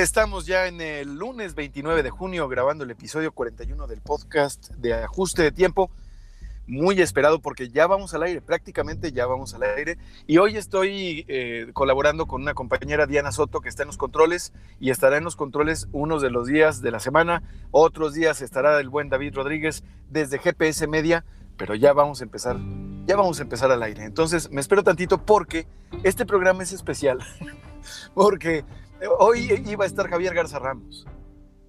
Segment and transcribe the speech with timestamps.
[0.00, 4.94] Estamos ya en el lunes 29 de junio grabando el episodio 41 del podcast de
[4.94, 5.90] ajuste de tiempo.
[6.66, 9.98] Muy esperado porque ya vamos al aire, prácticamente ya vamos al aire.
[10.26, 14.54] Y hoy estoy eh, colaborando con una compañera, Diana Soto, que está en los controles
[14.80, 17.42] y estará en los controles unos de los días de la semana.
[17.70, 21.26] Otros días estará el buen David Rodríguez desde GPS Media,
[21.58, 22.56] pero ya vamos a empezar,
[23.04, 24.04] ya vamos a empezar al aire.
[24.04, 25.66] Entonces me espero tantito porque
[26.02, 27.18] este programa es especial.
[28.14, 28.64] porque
[29.18, 31.06] Hoy iba a estar Javier Garza Ramos,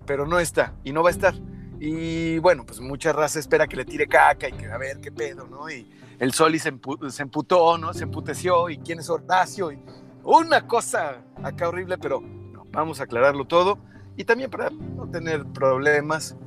[0.06, 1.34] pero no está y no va a estar.
[1.80, 5.12] Y bueno, pues mucha raza espera que le tire caca y que a ver qué
[5.12, 5.70] pedo, ¿no?
[5.70, 6.74] Y el Soli se,
[7.10, 7.94] se emputó, ¿no?
[7.94, 9.80] Se emputeció y quién es Hortacio y
[10.24, 13.80] una cosa acá horrible, pero no, vamos a aclararlo todo
[14.16, 16.38] y también para no tener problemas.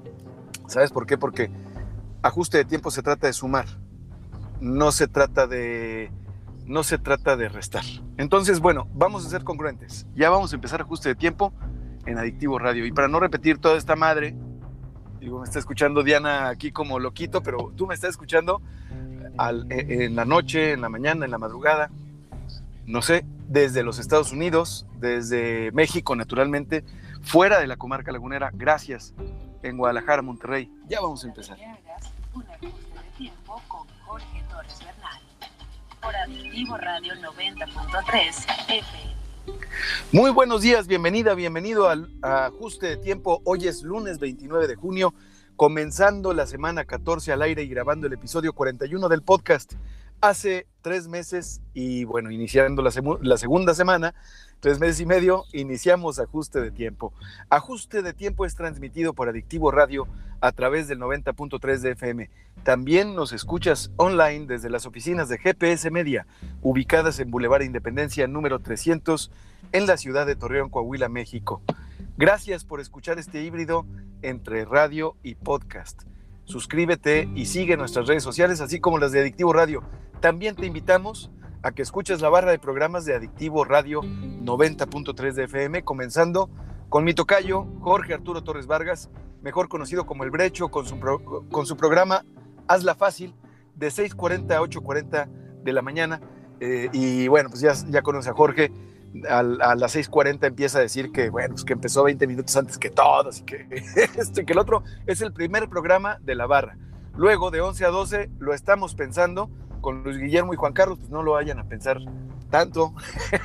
[0.69, 1.19] ¿Sabes por qué?
[1.19, 1.51] Porque
[2.23, 3.67] ajuste de tiempo se trata de sumar,
[4.61, 6.11] no se trata de
[6.67, 7.85] no se trata de restar.
[8.17, 10.07] Entonces, bueno, vamos a ser congruentes.
[10.15, 11.53] Ya vamos a empezar ajuste de tiempo
[12.07, 12.87] en Adictivo Radio.
[12.87, 14.35] Y para no repetir toda esta madre,
[15.21, 18.61] digo, me está escuchando Diana aquí como loquito, pero tú me estás escuchando
[19.71, 21.91] e, en la noche, en la mañana, en la madrugada,
[22.87, 26.85] no sé, desde los Estados Unidos, desde México, naturalmente,
[27.23, 29.15] fuera de la comarca lagunera, gracias,
[29.63, 30.71] en Guadalajara, Monterrey.
[30.89, 31.59] Ya vamos a empezar.
[36.65, 38.83] Radio 90.3
[40.11, 43.43] Muy buenos días, bienvenida, bienvenido al ajuste de tiempo.
[43.45, 45.13] Hoy es lunes 29 de junio,
[45.55, 49.75] comenzando la semana 14 al aire y grabando el episodio 41 del podcast.
[50.23, 54.15] Hace tres meses y bueno, iniciando la, la segunda semana,
[54.61, 57.13] tres meses y medio, iniciamos Ajuste de Tiempo.
[57.51, 60.07] Ajuste de Tiempo es transmitido por Adictivo Radio
[60.41, 62.31] a través del 90.3 de FM.
[62.63, 66.27] También nos escuchas online desde las oficinas de GPS Media,
[66.63, 69.31] ubicadas en Boulevard Independencia número 300,
[69.73, 71.63] en la ciudad de Torreón, Coahuila, México.
[72.17, 73.87] Gracias por escuchar este híbrido
[74.23, 76.03] entre radio y podcast.
[76.45, 79.83] Suscríbete y sigue nuestras redes sociales, así como las de Adictivo Radio.
[80.21, 81.31] También te invitamos
[81.73, 86.51] que escuches la barra de programas de Adictivo Radio 90.3 de FM, comenzando
[86.89, 89.11] con mi tocayo Jorge Arturo Torres Vargas,
[89.43, 90.99] mejor conocido como El Brecho, con su,
[91.51, 92.25] con su programa
[92.69, 93.35] Hazla Fácil,
[93.75, 95.29] de 6.40 a 8.40
[95.65, 96.21] de la mañana.
[96.61, 98.73] Eh, y bueno, pues ya, ya conoce a Jorge,
[99.29, 102.91] a, las 6.40 empieza a decir que, bueno, pues que empezó 20 minutos antes que
[102.91, 103.67] todos y que
[104.17, 106.77] esto y que el otro es el primer programa de la barra.
[107.17, 109.51] Luego, de 11 a 12, lo estamos pensando
[109.87, 112.01] con Luis Guillermo y Juan Carlos, pues no lo vayan a pensar
[112.51, 112.93] tanto.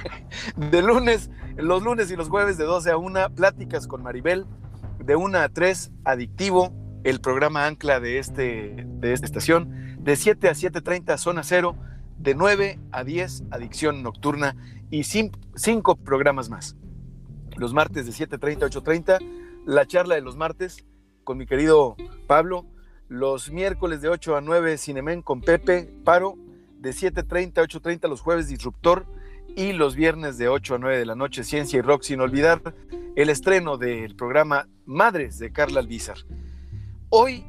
[0.55, 4.47] de lunes, los lunes y los jueves de 12 a 1, pláticas con Maribel,
[4.97, 10.49] de 1 a 3, Adictivo, el programa ancla de, este, de esta estación, de 7
[10.49, 11.75] a 7.30, Zona Cero,
[12.17, 14.55] de 9 a 10, Adicción Nocturna
[14.89, 16.75] y 5 programas más.
[17.55, 20.87] Los martes de 7.30 a 8.30, la charla de los martes
[21.23, 22.65] con mi querido Pablo,
[23.11, 26.35] los miércoles de 8 a 9 Cinemen con Pepe Paro,
[26.79, 29.05] de 7.30 a 8.30 los jueves Disruptor
[29.53, 32.61] y los viernes de 8 a 9 de la noche Ciencia y Rock, sin olvidar
[33.17, 36.19] el estreno del programa Madres de Carla Albizar.
[37.09, 37.45] Hoy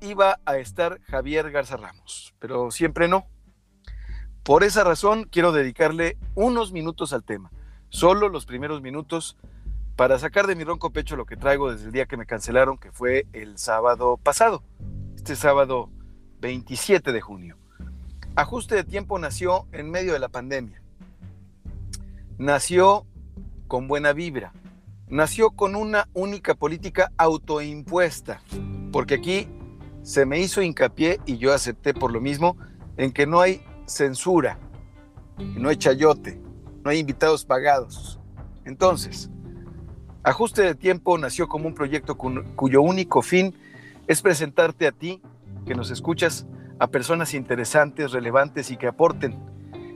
[0.00, 3.26] iba a estar Javier Garza Ramos, pero siempre no.
[4.42, 7.52] Por esa razón quiero dedicarle unos minutos al tema,
[7.90, 9.36] solo los primeros minutos
[9.94, 12.78] para sacar de mi ronco pecho lo que traigo desde el día que me cancelaron,
[12.78, 14.62] que fue el sábado pasado
[15.22, 15.88] este sábado
[16.40, 17.56] 27 de junio.
[18.34, 20.82] Ajuste de tiempo nació en medio de la pandemia.
[22.38, 23.06] Nació
[23.68, 24.52] con buena vibra.
[25.06, 28.42] Nació con una única política autoimpuesta,
[28.90, 29.48] porque aquí
[30.02, 32.56] se me hizo hincapié y yo acepté por lo mismo
[32.96, 34.58] en que no hay censura,
[35.38, 36.40] no hay chayote,
[36.82, 38.18] no hay invitados pagados.
[38.64, 39.30] Entonces,
[40.24, 43.54] Ajuste de Tiempo nació como un proyecto cuyo único fin
[44.06, 45.22] es presentarte a ti,
[45.66, 46.46] que nos escuchas,
[46.78, 49.38] a personas interesantes, relevantes y que aporten.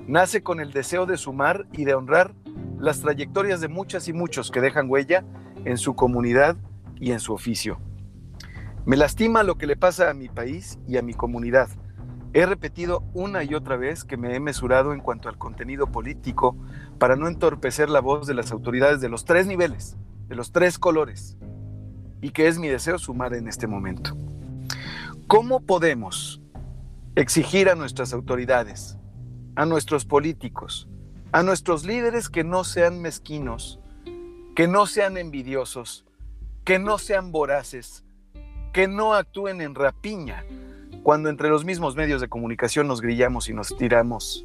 [0.07, 2.35] Nace con el deseo de sumar y de honrar
[2.79, 5.25] las trayectorias de muchas y muchos que dejan huella
[5.65, 6.57] en su comunidad
[7.01, 7.79] y en su oficio.
[8.85, 11.69] Me lastima lo que le pasa a mi país y a mi comunidad.
[12.33, 16.57] He repetido una y otra vez que me he mesurado en cuanto al contenido político
[16.99, 19.97] para no entorpecer la voz de las autoridades de los tres niveles,
[20.29, 21.37] de los tres colores,
[22.21, 24.17] y que es mi deseo sumar en este momento.
[25.27, 26.41] ¿Cómo podemos
[27.15, 28.97] exigir a nuestras autoridades,
[29.55, 30.89] a nuestros políticos,
[31.33, 33.81] a nuestros líderes que no sean mezquinos,
[34.55, 36.05] que no sean envidiosos,
[36.65, 38.05] que no sean voraces,
[38.73, 40.45] que no actúen en rapiña,
[41.03, 44.45] cuando entre los mismos medios de comunicación nos grillamos y nos tiramos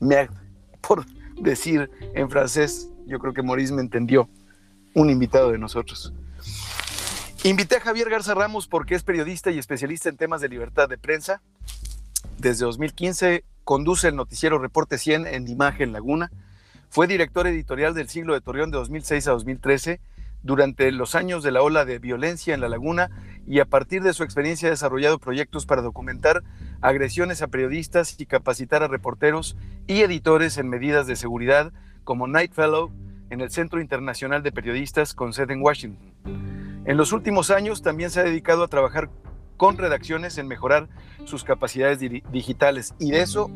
[0.80, 1.06] por
[1.40, 4.28] decir en francés, yo creo que Maurice me entendió,
[4.94, 6.14] un invitado de nosotros.
[7.46, 10.96] Invité a Javier Garza Ramos porque es periodista y especialista en temas de libertad de
[10.96, 11.42] prensa.
[12.38, 16.30] Desde 2015 conduce el noticiero Reporte 100 en Imagen Laguna.
[16.88, 20.00] Fue director editorial del siglo de Torreón de 2006 a 2013
[20.42, 23.10] durante los años de la ola de violencia en la laguna
[23.46, 26.42] y a partir de su experiencia ha desarrollado proyectos para documentar
[26.80, 29.54] agresiones a periodistas y capacitar a reporteros
[29.86, 31.74] y editores en medidas de seguridad
[32.04, 32.90] como Night Fellow
[33.28, 36.63] en el Centro Internacional de Periodistas con sede en Washington.
[36.86, 39.08] En los últimos años también se ha dedicado a trabajar
[39.56, 40.88] con redacciones en mejorar
[41.24, 43.50] sus capacidades digitales y de eso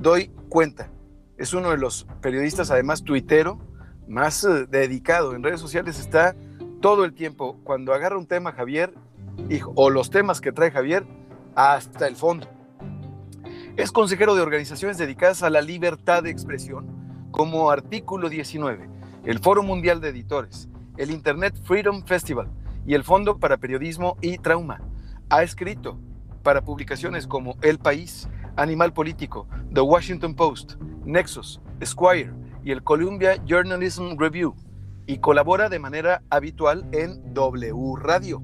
[0.00, 0.90] doy cuenta.
[1.36, 3.60] Es uno de los periodistas además tuitero
[4.08, 6.34] más eh, dedicado en redes sociales está
[6.80, 7.56] todo el tiempo.
[7.62, 8.92] Cuando agarra un tema Javier,
[9.76, 11.06] o los temas que trae Javier,
[11.54, 12.48] hasta el fondo.
[13.76, 18.88] Es consejero de organizaciones dedicadas a la libertad de expresión, como Artículo 19,
[19.24, 22.50] el Foro Mundial de Editores, el Internet Freedom Festival
[22.86, 24.80] y el Fondo para Periodismo y Trauma.
[25.30, 25.98] Ha escrito
[26.42, 30.74] para publicaciones como El País, Animal Político, The Washington Post,
[31.04, 32.32] Nexus, Squire,
[32.64, 34.54] y el Columbia Journalism Review
[35.06, 38.42] y colabora de manera habitual en W Radio,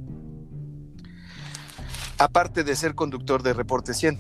[2.19, 4.19] aparte de ser conductor de Reporte 100.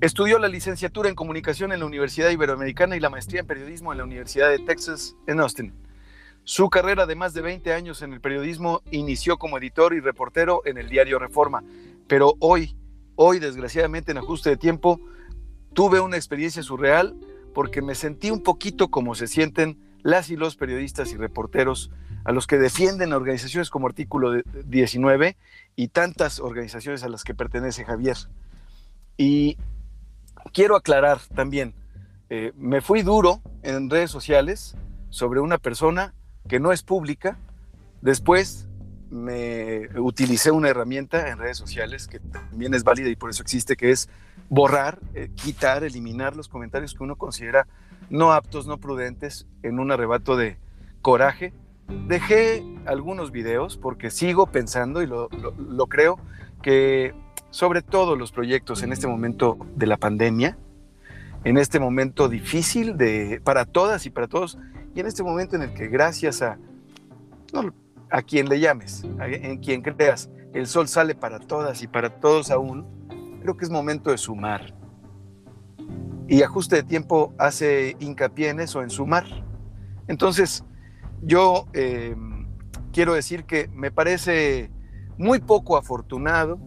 [0.00, 3.98] Estudió la licenciatura en comunicación en la Universidad Iberoamericana y la maestría en periodismo en
[3.98, 5.72] la Universidad de Texas en Austin.
[6.48, 10.62] Su carrera de más de 20 años en el periodismo inició como editor y reportero
[10.64, 11.64] en el diario Reforma,
[12.06, 12.76] pero hoy,
[13.16, 15.00] hoy desgraciadamente en ajuste de tiempo,
[15.74, 17.16] tuve una experiencia surreal
[17.52, 21.90] porque me sentí un poquito como se sienten las y los periodistas y reporteros
[22.22, 25.36] a los que defienden organizaciones como Artículo 19
[25.74, 28.18] y tantas organizaciones a las que pertenece Javier.
[29.16, 29.58] Y
[30.52, 31.74] quiero aclarar también,
[32.30, 34.76] eh, me fui duro en redes sociales
[35.10, 36.14] sobre una persona
[36.48, 37.38] que no es pública,
[38.02, 38.68] después
[39.10, 43.76] me utilicé una herramienta en redes sociales que también es válida y por eso existe,
[43.76, 44.08] que es
[44.48, 47.66] borrar, eh, quitar, eliminar los comentarios que uno considera
[48.10, 50.58] no aptos, no prudentes, en un arrebato de
[51.02, 51.52] coraje.
[52.08, 55.28] Dejé algunos videos porque sigo pensando y lo,
[55.88, 56.18] creo
[56.62, 57.14] que
[57.50, 60.58] sobre todo los proyectos en este momento de la pandemia,
[61.44, 64.58] en este momento difícil de, para todas y para todos,
[64.96, 66.58] y en este momento en el que gracias a,
[68.10, 72.50] a quien le llames, en quien creas, el sol sale para todas y para todos
[72.50, 72.86] aún,
[73.42, 74.74] creo que es momento de sumar.
[76.28, 79.26] Y ajuste de tiempo hace hincapié en eso, en sumar.
[80.08, 80.64] Entonces,
[81.22, 82.48] yo em,
[82.90, 84.70] quiero decir que me parece
[85.18, 86.58] muy poco afortunado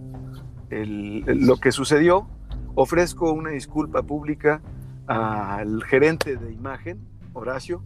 [0.70, 2.30] lo que sucedió.
[2.76, 4.62] Ofrezco una disculpa pública
[5.08, 7.00] al gerente de imagen,
[7.34, 7.82] Horacio,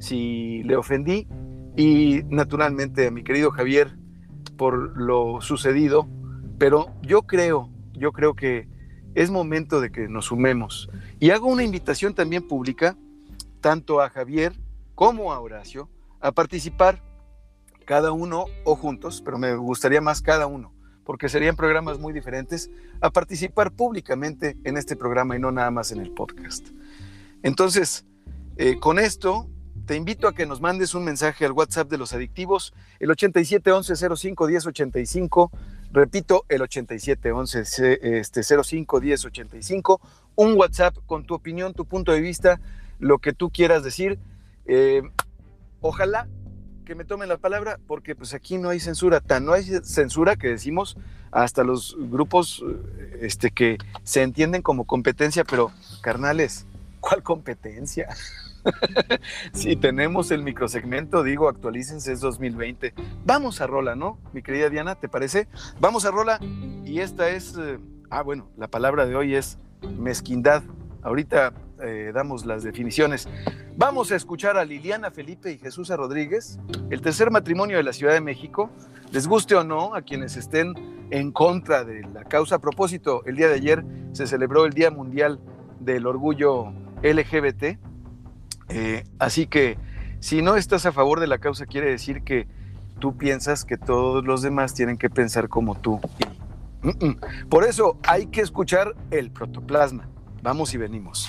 [0.00, 1.28] si le ofendí,
[1.76, 3.96] y naturalmente a mi querido Javier
[4.56, 6.08] por lo sucedido,
[6.58, 7.70] pero yo creo
[8.00, 8.66] yo creo que
[9.14, 10.88] es momento de que nos sumemos.
[11.20, 12.96] Y hago una invitación también pública,
[13.60, 14.54] tanto a Javier
[14.94, 17.02] como a Horacio, a participar
[17.84, 20.72] cada uno o juntos, pero me gustaría más cada uno,
[21.04, 22.70] porque serían programas muy diferentes,
[23.00, 26.68] a participar públicamente en este programa y no nada más en el podcast.
[27.42, 28.06] Entonces,
[28.56, 29.50] eh, con esto,
[29.90, 34.16] te invito a que nos mandes un mensaje al WhatsApp de los adictivos, el 8711
[34.16, 35.50] 05 1085
[35.90, 40.00] Repito, el 8711 este, 05 10 85.
[40.36, 42.60] Un WhatsApp con tu opinión, tu punto de vista,
[43.00, 44.20] lo que tú quieras decir.
[44.66, 45.02] Eh,
[45.80, 46.28] ojalá
[46.84, 49.20] que me tomen la palabra, porque pues aquí no hay censura.
[49.20, 50.96] Tan no hay censura que decimos
[51.32, 52.62] hasta los grupos
[53.20, 56.64] este, que se entienden como competencia, pero carnales,
[57.00, 58.06] ¿cuál competencia?
[59.52, 62.94] si tenemos el microsegmento, digo, actualícense, es 2020.
[63.24, 64.18] Vamos a Rola, ¿no?
[64.32, 65.48] Mi querida Diana, ¿te parece?
[65.80, 66.38] Vamos a Rola
[66.84, 67.78] y esta es, eh,
[68.10, 69.58] ah, bueno, la palabra de hoy es
[69.98, 70.62] mezquindad.
[71.02, 73.28] Ahorita eh, damos las definiciones.
[73.76, 76.58] Vamos a escuchar a Liliana Felipe y Jesús Rodríguez,
[76.90, 78.70] el tercer matrimonio de la Ciudad de México.
[79.12, 80.74] Les guste o no a quienes estén
[81.10, 82.56] en contra de la causa.
[82.56, 85.40] A propósito, el día de ayer se celebró el Día Mundial
[85.80, 87.89] del Orgullo LGBT
[88.70, 89.78] eh, así que
[90.20, 92.46] si no estás a favor de la causa, quiere decir que
[92.98, 96.00] tú piensas que todos los demás tienen que pensar como tú.
[97.48, 100.08] Por eso hay que escuchar el protoplasma.
[100.42, 101.28] Vamos y venimos.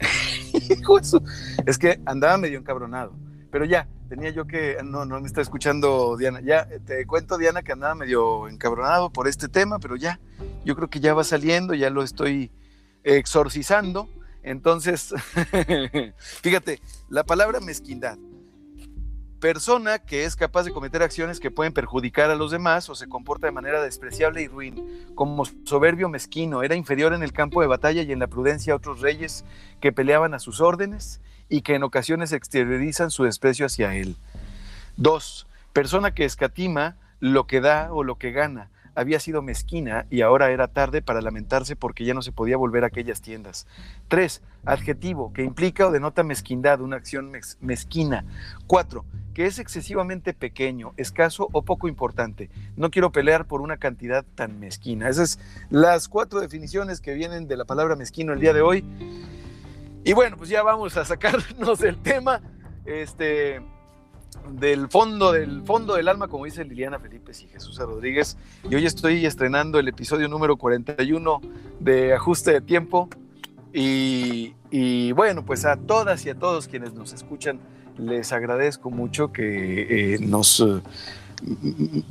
[1.66, 3.12] es que andaba medio encabronado,
[3.50, 7.62] pero ya, tenía yo que, no, no me está escuchando Diana, ya te cuento Diana
[7.62, 10.18] que andaba medio encabronado por este tema, pero ya,
[10.64, 12.50] yo creo que ya va saliendo, ya lo estoy
[13.04, 14.08] exorcizando
[14.42, 15.14] entonces,
[16.42, 18.18] fíjate, la palabra mezquindad.
[19.40, 23.08] persona que es capaz de cometer acciones que pueden perjudicar a los demás o se
[23.08, 27.66] comporta de manera despreciable y ruin, como soberbio mezquino, era inferior en el campo de
[27.66, 29.44] batalla y en la prudencia a otros reyes
[29.80, 34.16] que peleaban a sus órdenes y que en ocasiones exteriorizan su desprecio hacia él.
[34.96, 40.22] Dos, persona que escatima lo que da o lo que gana, había sido mezquina y
[40.22, 43.66] ahora era tarde para lamentarse porque ya no se podía volver a aquellas tiendas.
[44.08, 48.24] Tres, adjetivo, que implica o denota mezquindad, una acción mezquina.
[48.66, 49.04] Cuatro,
[49.34, 52.50] que es excesivamente pequeño, escaso o poco importante.
[52.76, 55.08] No quiero pelear por una cantidad tan mezquina.
[55.08, 58.84] Esas son las cuatro definiciones que vienen de la palabra mezquino el día de hoy.
[60.04, 62.40] Y bueno, pues ya vamos a sacarnos del tema.
[62.84, 63.60] Este
[64.52, 68.36] del fondo del fondo del alma, como dice Liliana Felipe y Jesús Rodríguez.
[68.68, 71.40] Y hoy estoy estrenando el episodio número 41
[71.78, 73.08] de Ajuste de Tiempo.
[73.72, 77.60] Y, bueno, pues a todas y a todos quienes nos escuchan,
[77.98, 80.64] les agradezco mucho que eh, nos,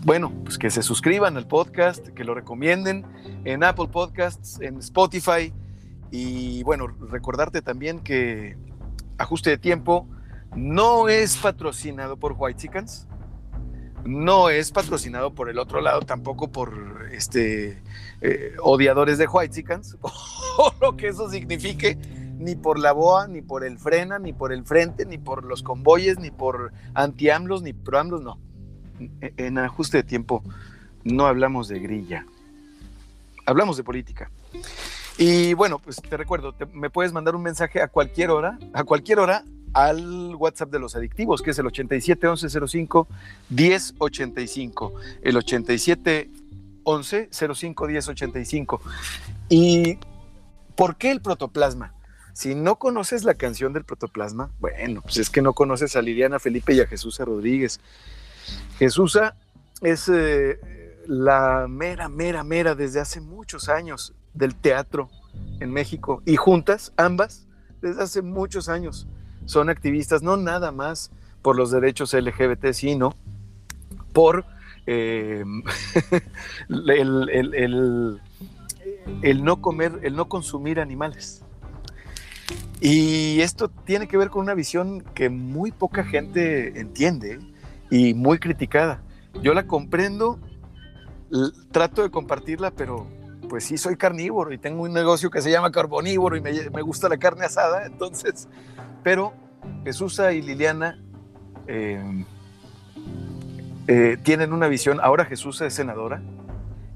[0.03, 3.05] bueno, pues que se suscriban al podcast, que lo recomienden
[3.43, 5.53] en Apple Podcasts, en Spotify.
[6.11, 8.55] Y bueno, recordarte también que
[9.17, 10.07] Ajuste de Tiempo
[10.56, 13.08] no es patrocinado por White Chickens.
[14.06, 17.82] No es patrocinado por el otro lado, tampoco por este
[18.22, 21.98] eh, odiadores de White Chickens, o lo que eso signifique,
[22.38, 25.63] ni por la BOA, ni por el Frena, ni por el Frente, ni por los
[25.63, 28.39] convoyes, ni por anti-AMLOS, ni pro-AMLOS, no.
[29.38, 30.44] En ajuste de tiempo
[31.03, 32.25] no hablamos de grilla,
[33.46, 34.32] hablamos de política.
[35.18, 39.20] Y bueno, pues te recuerdo, me puedes mandar un mensaje a cualquier hora, a cualquier
[39.20, 43.07] hora al WhatsApp de los adictivos, que es el 87 11 05
[43.49, 44.93] 10 85.
[45.21, 46.29] El 87
[46.83, 48.81] 11 05 10 85.
[49.49, 49.97] ¿Y
[50.75, 51.93] por qué el protoplasma?
[52.33, 56.39] Si no conoces la canción del protoplasma, bueno, pues es que no conoces a Liliana
[56.39, 57.79] Felipe y a Jesús Rodríguez.
[58.77, 59.19] Jesús
[59.81, 60.59] es eh,
[61.05, 65.09] la mera, mera, mera desde hace muchos años del teatro
[65.59, 67.45] en México y juntas, ambas,
[67.81, 69.07] desde hace muchos años
[69.50, 71.10] son activistas no nada más
[71.41, 73.15] por los derechos LGBT, sino
[74.13, 74.46] por
[74.86, 75.44] eh,
[76.70, 78.22] el,
[79.44, 81.44] no comer, el no consumir animales.
[82.79, 87.39] Y esto tiene que ver con una visión que muy poca gente entiende
[87.89, 89.01] y muy criticada.
[89.41, 90.38] Yo la comprendo,
[91.72, 93.08] trato de compartirla, pero
[93.50, 96.84] pues sí soy carnívoro y tengo un negocio que se llama carbonívoro y me, me
[96.84, 98.48] gusta la carne asada, entonces
[99.03, 99.34] pero
[99.84, 101.00] Jesús y Liliana
[101.68, 102.25] eh,
[103.88, 106.22] eh, tienen una visión, ahora Jesús es senadora,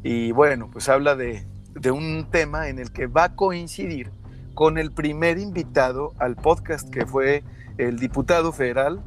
[0.03, 1.45] y bueno, pues habla de,
[1.91, 4.11] un tema en el que va a coincidir
[4.53, 7.43] con el primer invitado al podcast que fue
[7.77, 9.01] el diputado federal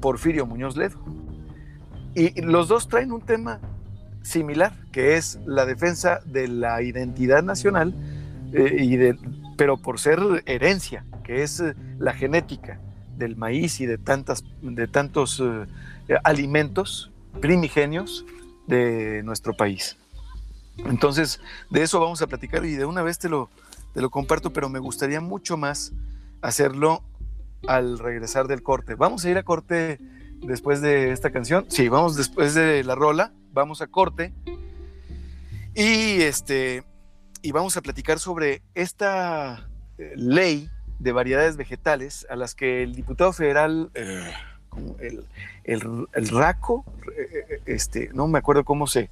[0.00, 0.98] Porfirio Muñoz Ledo.
[2.14, 3.60] Y los dos traen un tema
[4.22, 7.94] similar, que es la defensa de la identidad nacional,
[8.52, 9.16] eh, y de,
[9.56, 12.80] pero por ser herencia, que es eh, la genética
[13.16, 18.24] del maíz y de, tantas, de tantos eh, alimentos primigenios
[18.66, 19.96] de nuestro país.
[20.78, 21.40] Entonces,
[21.70, 23.50] de eso vamos a platicar y de una vez te lo,
[23.94, 25.92] te lo comparto, pero me gustaría mucho más
[26.40, 27.02] hacerlo
[27.66, 28.94] al regresar del corte.
[28.94, 29.98] Vamos a ir a corte
[30.42, 31.66] después de esta canción.
[31.68, 34.32] Sí, vamos después de la rola, vamos a corte.
[35.74, 36.84] Y este
[37.42, 39.68] y vamos a platicar sobre esta
[39.98, 40.70] eh, ley
[41.00, 44.32] de variedades vegetales a las que el diputado federal, eh,
[45.64, 46.84] el, RACO,
[47.18, 49.10] eh, este, no me acuerdo cómo se,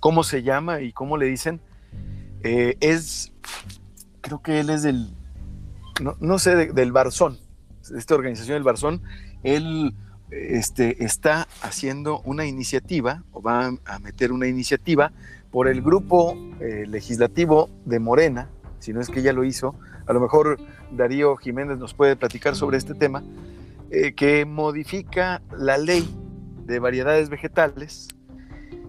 [0.00, 1.60] cómo se llama y cómo le dicen,
[2.42, 3.32] es,
[4.20, 5.12] creo que él es del,
[6.20, 7.38] no, sé, del Barzón,
[7.90, 9.02] de esta organización del Barzón,
[9.42, 9.94] él
[10.30, 15.12] este, está haciendo una iniciativa, o va a meter una iniciativa
[15.56, 19.74] por el grupo eh, legislativo de Morena, si no es que ya lo hizo,
[20.06, 20.58] a lo mejor
[20.90, 23.24] Darío Jiménez nos puede platicar sobre este tema,
[23.90, 26.06] eh, que modifica la ley
[26.66, 28.08] de variedades vegetales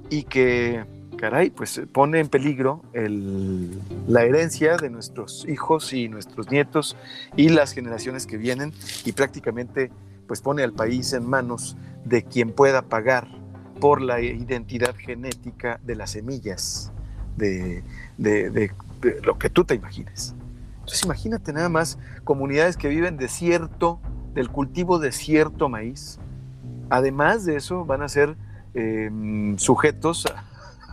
[0.09, 0.83] y que,
[1.17, 6.97] caray, pues pone en peligro la herencia de nuestros hijos y nuestros nietos
[7.37, 8.73] y las generaciones que vienen
[9.05, 9.89] y prácticamente
[10.27, 13.36] pues pone al país en manos de quien pueda pagar
[13.79, 16.91] por la identidad genética de las semillas,
[17.35, 17.83] de,
[19.23, 20.33] lo que tú te imagines.
[20.79, 23.99] Entonces imagínate nada más comunidades que viven de cierto,
[24.33, 26.19] del cultivo de cierto maíz.
[26.89, 28.35] Además de eso van a ser
[28.73, 30.25] em, sujetos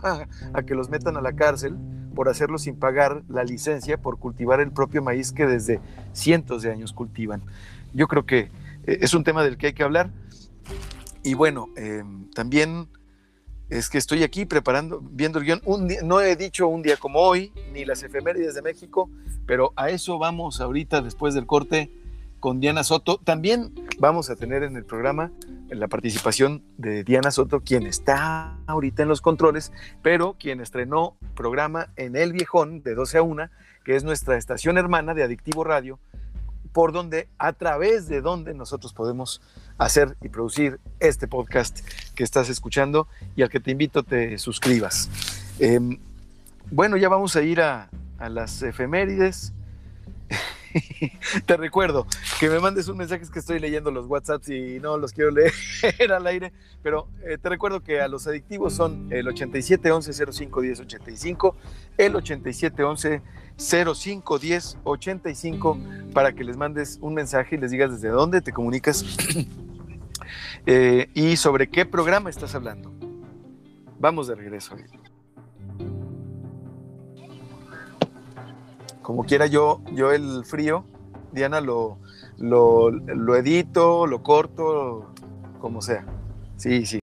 [0.03, 1.77] a, a que los metan a la cárcel
[2.15, 5.79] por hacerlo sin pagar la licencia por cultivar el propio maíz que desde
[6.13, 7.41] cientos de años cultivan.
[7.93, 8.49] Yo creo que
[8.85, 10.09] eh, es un tema del que hay que hablar
[11.25, 12.87] y bueno, em, también
[13.69, 15.61] es que estoy aquí preparando, viendo el guion.
[16.03, 19.09] No he dicho un día como hoy, ni las efemérides de México,
[19.47, 21.91] pero a eso vamos ahorita después del corte
[22.39, 23.17] con Diana Soto.
[23.17, 25.31] También vamos a tener en el programa
[25.69, 29.71] la participación de Diana Soto, quien está ahorita en los controles,
[30.03, 33.49] pero quien estrenó programa en El Viejón de 12 a 1,
[33.83, 35.97] que es nuestra estación hermana de Adictivo Radio,
[36.71, 39.41] por donde, a través de donde nosotros podemos
[39.77, 41.79] hacer y producir este podcast
[42.15, 45.09] que estás escuchando y al que te invito te suscribas.
[45.59, 45.97] Em,
[46.71, 49.53] bueno, ya vamos a ir a, a las efemérides.
[51.45, 52.05] te recuerdo
[52.39, 55.31] que me mandes un mensaje, es que estoy leyendo los WhatsApps y no los quiero
[55.31, 55.53] leer
[56.11, 56.51] al aire,
[56.83, 61.55] pero eh, te recuerdo que a los adictivos son el 8711 05 10 85,
[61.97, 63.21] el 8711
[63.57, 65.77] 05 10 85
[66.13, 69.05] para que les mandes un mensaje y les digas desde dónde te comunicas
[70.65, 72.93] eh, y sobre qué programa estás hablando.
[73.99, 74.75] Vamos de regreso.
[79.05, 80.83] como quiera yo, yo el frío,
[81.31, 81.99] Diana, lo,
[82.39, 85.13] lo, edito, lo corto,
[85.59, 86.03] como sea.
[86.57, 86.99] Sí, sí.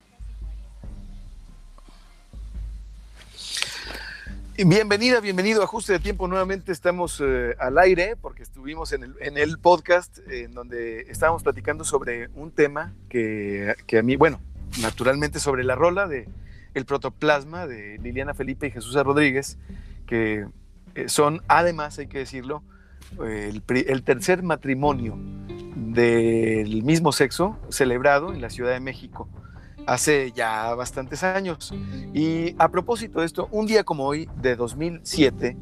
[4.63, 6.27] Bienvenida, bienvenido a Ajuste de Tiempo.
[6.27, 11.41] Nuevamente estamos eh, al aire porque estuvimos en el, en el podcast en donde estábamos
[11.41, 14.39] platicando sobre un tema que, que, a mí, bueno,
[14.79, 16.29] naturalmente sobre la rola de
[16.75, 19.57] El Protoplasma de Liliana Felipe y Jesús Rodríguez,
[20.05, 20.45] que
[20.93, 22.61] eh, son, además, hay que decirlo,
[23.19, 23.63] el,
[24.03, 25.17] tercer matrimonio
[25.75, 29.27] del mismo sexo celebrado en la Ciudad de México
[29.87, 31.73] hace ya bastantes años.
[32.13, 35.57] Y a propósito de esto, un día como hoy, de 2007,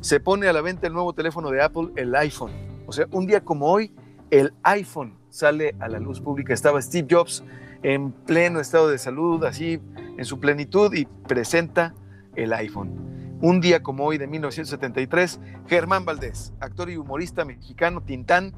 [0.00, 2.52] se pone a la venta el nuevo teléfono de Apple, el iPhone.
[2.86, 3.94] O sea, un día como hoy,
[4.30, 6.52] el iPhone sale a la luz pública.
[6.52, 7.44] Estaba Steve Jobs
[7.82, 9.80] en pleno estado de salud, así
[10.16, 11.94] en su plenitud, y presenta
[12.36, 13.38] el iPhone.
[13.40, 18.52] Un día como hoy de 1973, Germán Valdés, actor y humorista mexicano Tintán,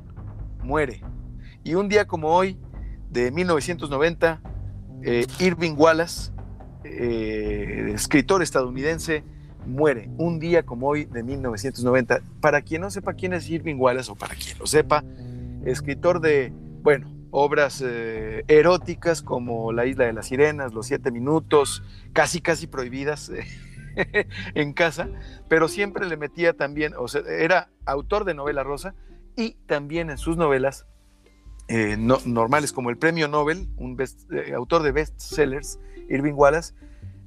[0.62, 1.02] muere.
[1.62, 2.58] Y un día como hoy
[3.10, 4.40] de 1990,
[5.04, 6.32] eh, Irving Wallace,
[6.84, 9.22] eh, escritor estadounidense,
[9.66, 10.08] muere.
[10.16, 12.20] Un día como hoy de 1990.
[12.40, 15.04] Para quien no sepa quién es Irving Wallace o para quien lo sepa,
[15.64, 21.82] escritor de, bueno, obras eh, eróticas como La Isla de las Sirenas, Los Siete Minutos,
[22.12, 23.30] casi, casi prohibidas.
[24.54, 25.08] en casa,
[25.48, 28.92] pero siempre le metía también, o sea, era autor de novela rosa
[29.36, 30.88] y también en sus novelas
[31.68, 35.78] eh, normales como el premio Nobel, un eh, autor de bestsellers,
[36.10, 36.74] Irving Wallace,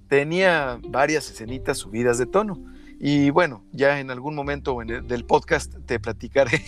[0.08, 2.64] tenía varias escenitas subidas de tono.
[3.00, 6.64] Y bueno, ya en algún momento en del podcast te platicaré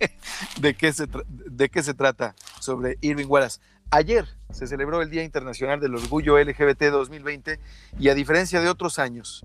[0.60, 3.60] de, qué se de qué se trata sobre Irving Wallace.
[3.90, 7.60] Ayer se celebró el Día Internacional del Orgullo LGBT 2020
[7.98, 9.44] y a diferencia de otros años,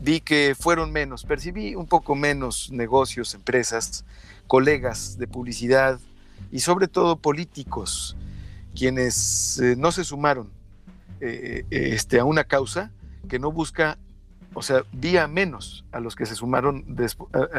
[0.00, 4.04] vi que fueron menos, percibí un poco menos negocios, empresas,
[4.46, 5.98] colegas de publicidad
[6.50, 8.16] y sobre todo políticos,
[8.74, 10.50] quienes eh, no se sumaron
[11.20, 12.90] eh, eh, este, a una causa
[13.28, 13.98] que no busca,
[14.52, 16.84] o sea, vía menos a los que se sumaron,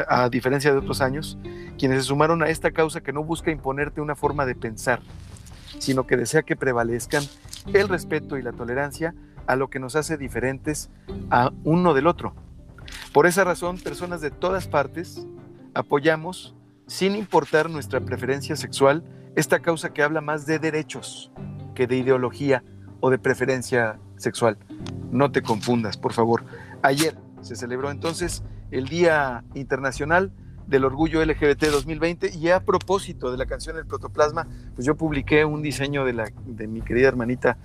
[0.08, 1.38] a, a diferencia de otros años,
[1.78, 5.02] quienes se sumaron a esta causa que no busca imponerte una forma de pensar,
[5.80, 7.24] sino que desea que prevalezcan
[7.74, 9.14] el respeto y la tolerancia
[9.48, 10.90] a lo que nos hace diferentes
[11.30, 12.34] a uno del otro.
[13.14, 15.26] Por esa razón, personas de todas partes
[15.74, 16.56] apoyamos,
[16.88, 19.04] sin importar nuestra preferencia sexual,
[19.36, 21.32] esta causa que habla más de derechos
[21.74, 22.64] que de ideología
[23.00, 24.58] o de preferencia sexual.
[25.12, 26.44] No te confundas, por favor.
[26.82, 30.32] Ayer se celebró entonces el Día Internacional
[30.68, 35.46] del Orgullo LGBT 2020 y a propósito de la canción El Protoplasma, pues yo publiqué
[35.46, 37.58] un diseño de, la, de mi querida hermanita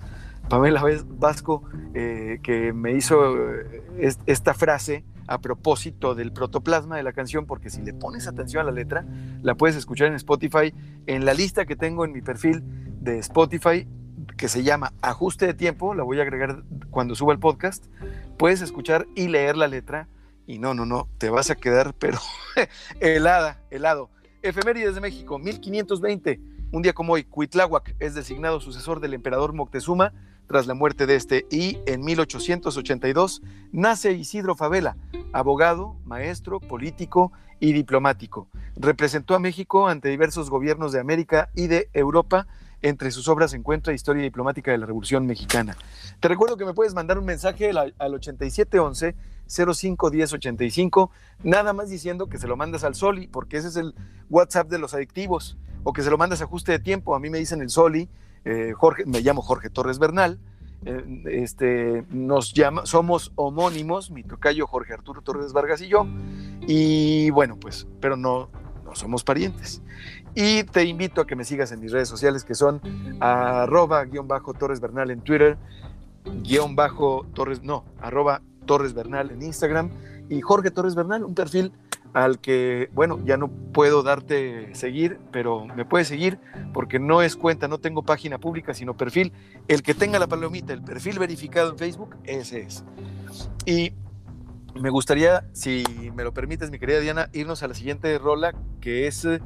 [0.49, 3.83] Pamela Vasco eh, que me hizo eh,
[4.25, 8.65] esta frase a propósito del protoplasma de la canción, porque si le pones atención a
[8.65, 9.05] la letra,
[9.41, 10.73] la puedes escuchar en Spotify,
[11.07, 12.63] en la lista que tengo en mi perfil
[13.01, 13.87] de Spotify,
[14.37, 17.85] que se llama Ajuste de Tiempo, la voy a agregar cuando suba el podcast,
[18.37, 20.07] puedes escuchar y leer la letra
[20.47, 22.19] y no, no, no, te vas a quedar, pero
[22.99, 24.09] helada, helado.
[24.41, 26.39] Efemérides de México, 1520.
[26.71, 30.13] Un día como hoy, Cuitláhuac es designado sucesor del emperador Moctezuma
[30.51, 34.97] tras la muerte de este y en 1882 nace Isidro Favela,
[35.31, 38.49] abogado, maestro, político y diplomático.
[38.75, 42.47] Representó a México ante diversos gobiernos de América y de Europa
[42.81, 45.77] entre sus obras se encuentra Historia Diplomática de la Revolución Mexicana.
[46.19, 49.15] Te recuerdo que me puedes mandar un mensaje al, 8711
[49.47, 51.11] 051085,
[51.43, 53.93] nada más diciendo que se lo mandas al Soli, porque ese es el
[54.29, 57.15] WhatsApp de los adictivos, o que se lo mandas a ajuste de tiempo.
[57.15, 58.09] A mí me dicen el Soli,
[58.45, 60.39] eh, Jorge, me llamo Jorge Torres Bernal,
[60.85, 66.07] eh, este, nos llama, somos homónimos, mi tocayo Jorge Arturo Torres Vargas y yo,
[66.67, 68.49] y bueno, pues, pero no,
[68.83, 69.81] no somos parientes.
[70.33, 72.81] Y te invito a que me sigas en mis redes sociales que son
[73.19, 75.57] arroba guion bajo Torres Bernal en Twitter,
[76.43, 79.89] guion bajo Torres, no, arroba Torres Bernal en Instagram
[80.29, 81.73] y Jorge Torres Bernal, un perfil
[82.13, 86.39] al que, bueno, ya no puedo darte seguir, pero me puedes seguir
[86.73, 89.33] porque no es cuenta, no tengo página pública, sino perfil.
[89.67, 92.83] El que tenga la palomita, el perfil verificado en Facebook, ese es.
[93.65, 93.93] Y
[94.79, 95.83] me gustaría, si
[96.15, 99.39] me lo permites, mi querida Diana, irnos a la siguiente rola, que es eh,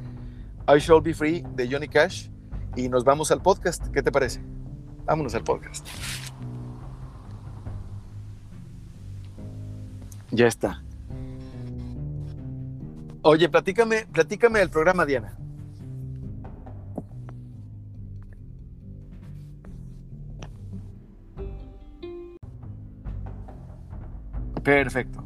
[0.68, 2.28] I Shall Be Free de Johnny Cash,
[2.76, 3.86] y nos vamos al podcast.
[3.88, 4.40] ¿Qué te parece?
[5.04, 5.86] Vámonos al podcast.
[10.30, 10.82] Ya está.
[13.28, 15.36] Oye, platícame, platícame del programa, Diana.
[24.62, 25.24] Perfecto.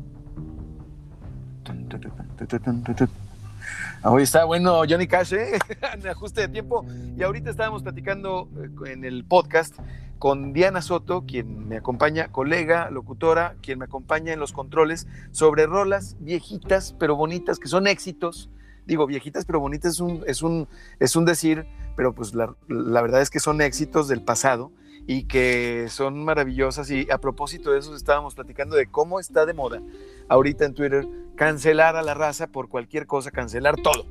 [4.03, 5.59] Hoy está bueno Johnny Cash, ¿eh?
[5.93, 6.87] en ajuste de tiempo.
[7.19, 9.79] Y ahorita estábamos platicando eh, en el podcast
[10.19, 15.67] con Diana Soto, quien me acompaña, colega, locutora, quien me acompaña en los controles, sobre
[15.67, 18.49] rolas viejitas pero bonitas, que son éxitos.
[18.87, 20.67] Digo, viejitas pero bonitas es un, es un,
[20.99, 24.73] es un decir, pero pues la, la verdad es que son éxitos del pasado
[25.11, 26.89] y que son maravillosas.
[26.89, 29.83] Y a propósito de eso, estábamos platicando de cómo está de moda
[30.29, 34.07] ahorita en Twitter cancelar a la raza por cualquier cosa, cancelar todo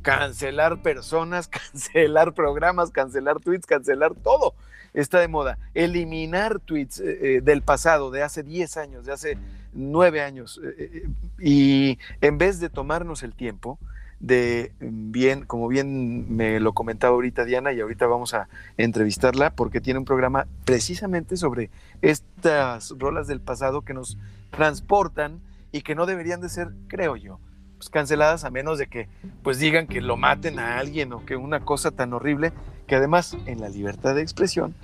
[0.00, 4.54] cancelar personas, cancelar programas, cancelar tweets, cancelar todo.
[4.94, 5.58] Está de moda.
[5.74, 9.38] Eliminar tweets eh, eh, del pasado, de hace 10 años, de hace
[9.74, 10.60] 9 años.
[10.78, 11.08] Eh,
[11.40, 13.78] y en vez de tomarnos el tiempo
[14.20, 19.80] de bien, como bien me lo comentaba ahorita Diana, y ahorita vamos a entrevistarla porque
[19.80, 21.70] tiene un programa precisamente sobre
[22.02, 24.18] estas rolas del pasado que nos
[24.50, 25.40] transportan
[25.72, 27.38] y que no deberían de ser, creo yo,
[27.78, 29.08] pues, canceladas a menos de que
[29.42, 32.52] pues digan que lo maten a alguien o que una cosa tan horrible
[32.86, 34.74] que además en la libertad de expresión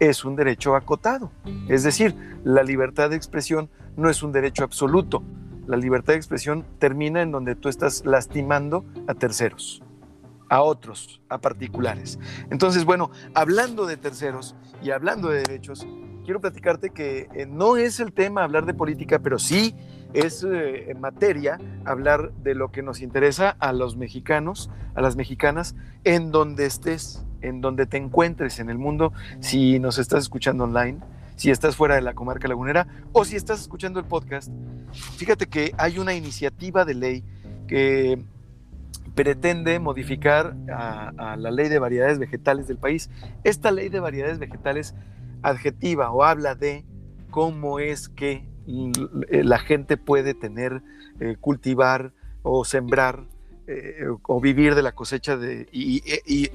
[0.00, 1.30] es un derecho acotado.
[1.68, 5.22] Es decir, la libertad de expresión no es un derecho absoluto.
[5.68, 9.82] La libertad de expresión termina en donde tú estás lastimando a terceros,
[10.48, 12.18] a otros, a particulares.
[12.50, 15.86] Entonces, bueno, hablando de terceros y hablando de derechos,
[16.24, 19.74] quiero platicarte que eh, no es el tema hablar de política, pero sí
[20.14, 25.76] es eh, materia hablar de lo que nos interesa a los mexicanos, a las mexicanas,
[26.04, 31.00] en donde estés, en donde te encuentres en el mundo, si nos estás escuchando online,
[31.38, 34.50] si estás fuera de la comarca lagunera o si estás escuchando el podcast.
[35.16, 37.24] Fíjate que hay una iniciativa de ley
[37.68, 38.20] que
[39.14, 43.08] pretende modificar a, la ley de variedades vegetales del país.
[43.44, 44.96] Esta ley de variedades vegetales
[45.42, 46.84] adjetiva o habla de
[47.30, 48.44] cómo es que
[49.30, 50.82] la gente puede tener,
[51.20, 53.26] eh, cultivar o sembrar
[53.68, 56.02] eh, o vivir de la cosecha de, y,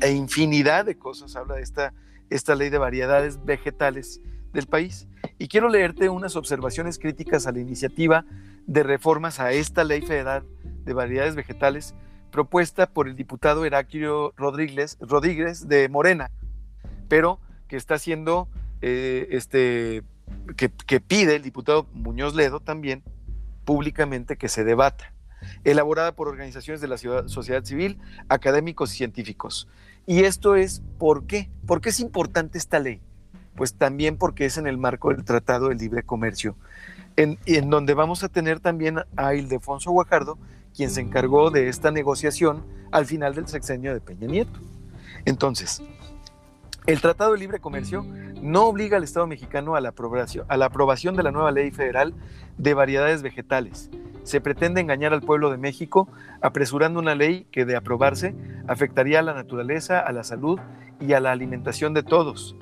[0.02, 1.38] e infinidad de cosas.
[1.38, 1.93] Habla de esta,
[2.30, 4.19] esta ley de variedades vegetales
[4.54, 5.08] del país.
[5.39, 8.26] Y quiero leerte unas observaciones críticas a la iniciativa
[8.66, 10.46] de reformas a esta ley federal
[10.86, 11.96] de variedades vegetales
[12.32, 16.32] propuesta por el diputado Heraclio Rodríguez, Rodríguez de Morena,
[17.08, 18.48] pero que está siendo
[18.82, 20.04] este,
[20.58, 23.04] que, pide el diputado Muñoz Ledo también
[23.66, 25.13] públicamente que se debata,
[25.63, 29.68] elaborada por organizaciones de la sociedad civil, académicos y científicos.
[30.06, 31.50] Y esto es, ¿por qué?
[31.66, 33.00] ¿Por qué es importante esta ley?
[33.56, 36.56] Pues también porque es en el marco del Tratado de Libre Comercio,
[37.16, 40.38] en, en donde vamos a tener también a Ildefonso Guajardo,
[40.76, 44.60] quien se encargó de esta negociación al final del sexenio de Peña Nieto.
[45.26, 45.82] Entonces,
[46.86, 48.06] el Tratado de Libre Comercio
[48.42, 51.72] no obliga al Estado mexicano a la, aprobación, a la aprobación de la nueva ley
[51.72, 52.13] federal
[52.58, 53.89] de variedades vegetales.
[54.24, 56.10] Se pretende engañar al pueblo de México
[56.42, 58.36] apresurando una ley que de aprobarse
[58.68, 60.60] afectaría a la naturaleza, a la salud
[61.00, 62.56] y a la alimentación de todos,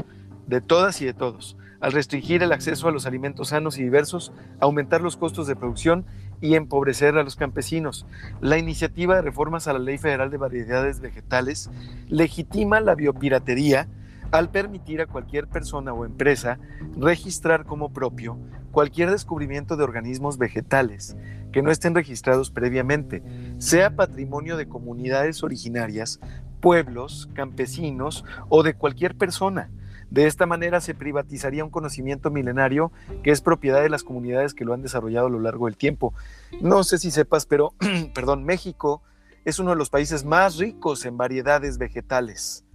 [0.51, 4.33] de todas y de todos, al restringir el acceso a los alimentos sanos y diversos,
[4.59, 6.05] aumentar los costos de producción
[6.41, 8.05] y empobrecer a los campesinos.
[8.41, 11.71] La iniciativa de reformas a la Ley Federal de Variedades Vegetales
[12.09, 13.87] legitima la biopiratería,
[14.31, 16.59] al permitir a cualquier persona o empresa
[16.97, 18.37] registrar como propio
[18.71, 21.15] cualquier descubrimiento de organismos vegetales
[21.53, 23.23] que no estén registrados previamente,
[23.57, 26.19] sea patrimonio de comunidades originarias,
[26.59, 29.69] pueblos, campesinos o de cualquier persona.
[30.11, 32.91] De esta manera se privatizaría un conocimiento milenario
[33.23, 36.13] que es propiedad de las comunidades que lo han desarrollado a lo largo del tiempo.
[36.61, 37.73] No sé si sepas, pero,
[38.13, 39.01] perdón, México
[39.45, 42.65] es uno de los países más ricos en variedades vegetales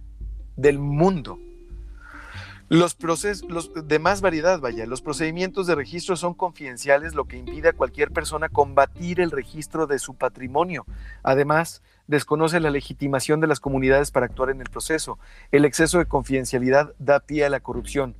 [0.55, 1.37] del mundo
[2.69, 7.69] Los procesos de más variedad, vaya, los procedimientos de registro son confidenciales, lo que impide
[7.69, 10.85] a cualquier persona combatir el registro de su patrimonio.
[11.21, 15.19] Además, desconoce la legitimación de las comunidades para actuar en el proceso.
[15.51, 18.15] El exceso de confidencialidad da pie a la corrupción.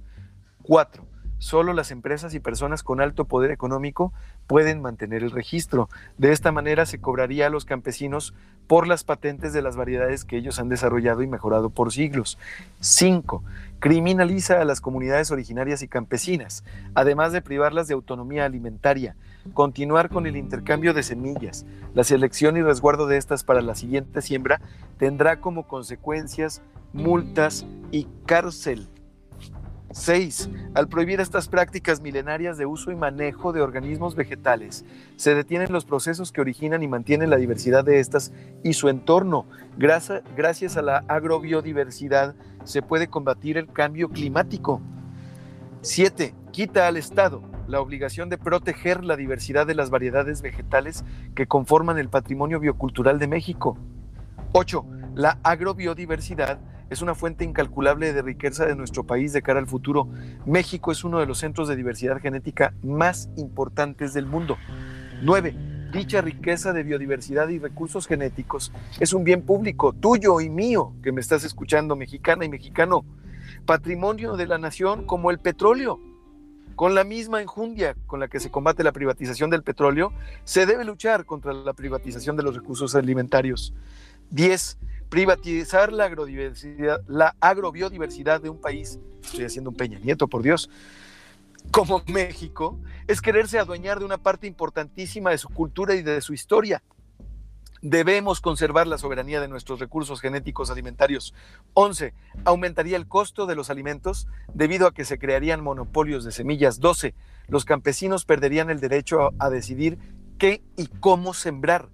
[0.62, 1.06] Cuatro,
[1.40, 4.14] solo las empresas y personas con alto poder económico
[4.48, 5.90] pueden mantener el registro.
[6.18, 8.34] De esta manera se cobraría a los campesinos
[8.68, 12.38] por las patentes de las variedades que ellos han desarrollado y mejorado por siglos.
[12.82, 13.44] 5.
[13.80, 19.16] Criminaliza a las comunidades originarias y campesinas, además de privarlas de autonomía alimentaria.
[19.54, 24.22] Continuar con el intercambio de semillas, la selección y resguardo de estas para la siguiente
[24.22, 24.60] siembra
[24.98, 28.90] tendrá como consecuencias multas y cárcel.
[29.98, 30.50] 6.
[30.76, 35.86] Al prohibir estas prácticas milenarias de uso y manejo de organismos vegetales, se detienen los
[35.86, 38.32] procesos que originan y mantienen la diversidad de estas
[38.64, 39.48] y su entorno.
[39.78, 44.82] Gracias, a la agrobiodiversidad se puede combatir el cambio climático.
[45.82, 46.36] 7.
[46.52, 51.04] Quita al Estado la obligación de proteger la diversidad de las variedades vegetales
[51.36, 53.78] que conforman el patrimonio biocultural de México.
[54.54, 54.86] 8.
[55.16, 60.08] La agrobiodiversidad es una fuente incalculable de riqueza de nuestro país de cara al futuro.
[60.46, 64.58] México es uno de los centros de diversidad genética más importantes del mundo.
[65.22, 65.56] 9.
[65.92, 71.12] Dicha riqueza de biodiversidad y recursos genéticos es un bien público, tuyo y mío, que
[71.12, 73.06] me estás escuchando, mexicana y mexicano.
[73.66, 76.00] Patrimonio de la nación como el petróleo.
[76.76, 80.86] Con la misma enjundia con la que se combate la privatización del petróleo, se debe
[80.86, 83.74] luchar contra la privatización de los recursos alimentarios.
[84.30, 84.78] 10
[85.10, 90.70] privatizar la agrodiversidad, la agrobiodiversidad de un país, estoy haciendo un Peña Nieto, por Dios,
[91.72, 96.34] como México, es quererse adueñar de una parte importantísima de su cultura y de su
[96.34, 96.82] historia.
[97.82, 101.34] Debemos conservar la soberanía de nuestros recursos genéticos alimentarios.
[101.74, 102.14] 11.
[102.44, 106.80] Aumentaría el costo de los alimentos debido a que se crearían monopolios de semillas.
[106.80, 107.14] 12.
[107.48, 110.00] Los campesinos perderían el derecho a decidir
[110.40, 111.90] qué y cómo sembrar.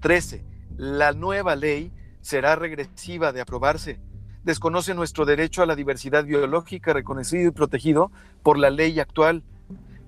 [0.00, 0.42] 13.
[0.76, 4.00] La nueva ley será regresiva de aprobarse.
[4.44, 8.10] Desconoce nuestro derecho a la diversidad biológica reconocido y protegido
[8.42, 9.42] por la ley actual,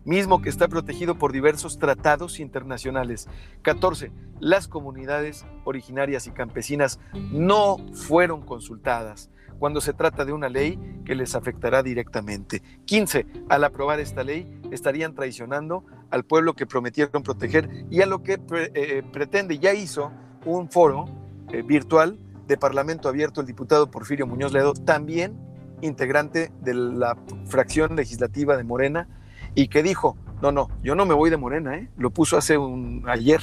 [0.05, 3.29] mismo que está protegido por diversos tratados internacionales.
[3.63, 4.11] 14.
[4.41, 6.99] Las comunidades originarias y campesinas
[7.31, 12.63] no fueron consultadas cuando se trata de una ley que les afectará directamente.
[12.85, 13.27] 15.
[13.49, 18.41] Al aprobar esta ley, estarían traicionando al pueblo que prometieron proteger y a lo que
[18.75, 20.11] eh, pretende, ya hizo
[20.45, 25.39] un foro eh, virtual de Parlamento Abierto el diputado Porfirio Muñoz Ledo, también
[25.81, 29.09] integrante de la fracción legislativa de Morena,
[29.55, 31.89] y que dijo, no, no, yo no me voy de Morena, ¿eh?
[31.97, 33.41] lo puso hace un ayer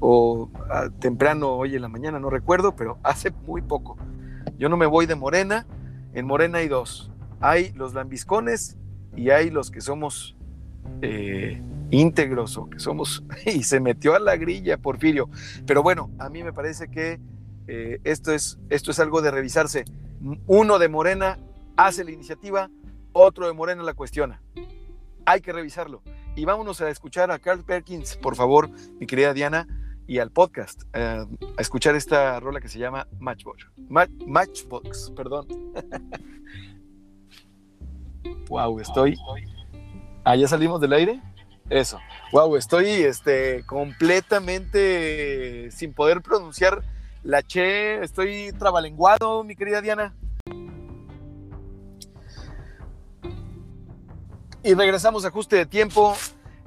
[0.00, 0.50] o
[0.98, 3.96] temprano hoy en la mañana, no recuerdo, pero hace muy poco.
[4.58, 5.66] Yo no me voy de Morena,
[6.12, 8.76] en Morena hay dos, hay los lambiscones
[9.16, 10.36] y hay los que somos
[11.02, 15.28] eh, íntegros o que somos, y se metió a la grilla Porfirio.
[15.66, 17.20] Pero bueno, a mí me parece que
[17.68, 19.84] eh, esto, es, esto es algo de revisarse.
[20.46, 21.38] Uno de Morena
[21.76, 22.70] hace la iniciativa,
[23.12, 24.42] otro de Morena la cuestiona.
[25.26, 26.02] Hay que revisarlo.
[26.34, 29.68] Y vámonos a escuchar a Carl Perkins, por favor, mi querida Diana,
[30.06, 31.26] y al podcast, eh,
[31.56, 33.66] a escuchar esta rola que se llama Matchbox.
[34.26, 35.46] Matchbox, perdón.
[38.48, 39.16] wow, estoy...
[40.24, 41.20] Ah, ya salimos del aire.
[41.70, 42.00] Eso.
[42.32, 46.82] Wow, estoy este, completamente sin poder pronunciar
[47.22, 50.14] la Che, estoy trabalenguado, mi querida Diana.
[54.64, 56.16] Y regresamos a ajuste de tiempo.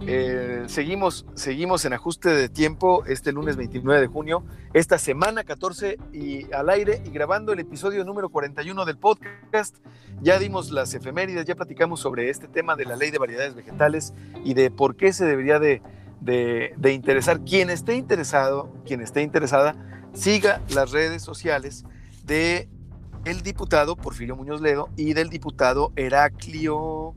[0.02, 5.98] Eh, seguimos, seguimos en ajuste de tiempo este lunes 29 de junio, esta semana 14
[6.12, 9.78] y al aire y grabando el episodio número 41 del podcast.
[10.22, 14.14] Ya dimos las efemérides, ya platicamos sobre este tema de la ley de variedades vegetales
[14.44, 15.82] y de por qué se debería de,
[16.20, 17.42] de interesar.
[17.42, 19.76] Quien esté interesado, quien esté interesada,
[20.14, 21.86] siga las redes sociales
[22.26, 22.68] de
[23.24, 27.16] el diputado Porfirio Muñoz Ledo y del diputado Heraclio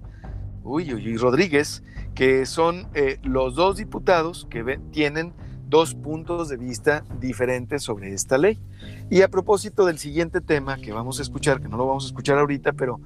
[0.68, 1.82] uy, Rodríguez,
[2.18, 5.32] que son eh, los dos diputados que tienen
[5.68, 8.58] dos puntos de vista diferentes sobre esta ley.
[9.08, 12.08] Y a propósito del siguiente tema que vamos a escuchar, que no lo vamos a
[12.08, 13.00] escuchar ahorita, pero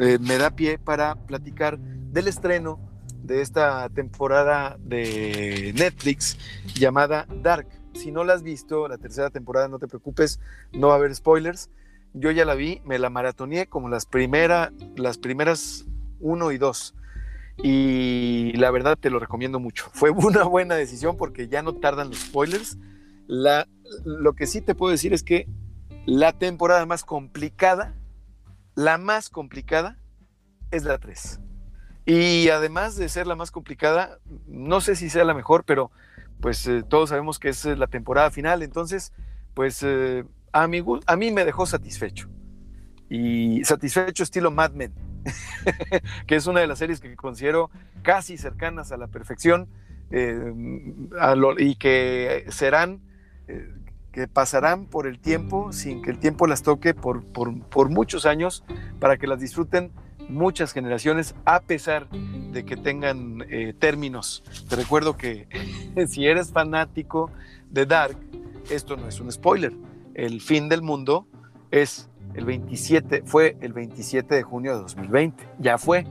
[0.00, 2.80] eh, me da pie para platicar del estreno
[3.22, 6.36] de esta temporada de Netflix
[6.74, 10.40] llamada Dark si no la has visto, la tercera temporada, no te preocupes,
[10.72, 11.70] no va a haber spoilers.
[12.14, 15.86] Yo ya la vi, me la maratoneé como las, primera, las primeras
[16.20, 16.96] uno y dos.
[17.62, 19.88] Y la verdad te lo recomiendo mucho.
[19.92, 22.78] Fue una buena decisión porque ya no tardan los spoilers.
[23.26, 25.48] Lo que sí te puedo decir es que
[26.04, 27.94] la temporada más complicada,
[28.74, 29.98] la más complicada,
[30.70, 31.40] es la 3.
[32.04, 35.90] Y además de ser la más complicada, no sé si sea la mejor, pero
[36.40, 39.12] pues eh, todos sabemos que es eh, la temporada final, entonces
[39.54, 42.28] pues eh, a, a mí me dejó satisfecho.
[43.08, 44.92] Y satisfecho estilo Mad Men,
[46.26, 47.70] que es una de las series que considero
[48.02, 49.68] casi cercanas a la perfección
[51.58, 53.00] y que serán,
[54.12, 58.24] que pasarán por el tiempo sin que el tiempo las toque por, por, por muchos
[58.24, 58.64] años
[59.00, 59.92] para que las disfruten
[60.28, 64.42] muchas generaciones, a pesar de que tengan eh, términos.
[64.68, 65.48] Te recuerdo que
[66.08, 67.30] si eres fanático
[67.70, 68.18] de Dark,
[68.70, 69.72] esto no es un spoiler.
[70.14, 71.26] El fin del mundo
[71.70, 75.48] es el 27, fue el 27 de junio de 2020.
[75.58, 76.06] Ya fue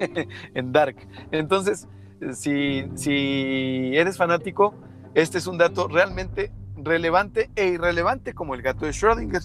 [0.54, 0.96] en Dark.
[1.30, 1.88] Entonces,
[2.34, 4.74] si, si eres fanático,
[5.14, 9.42] este es un dato realmente relevante e irrelevante como el gato de Schrödinger.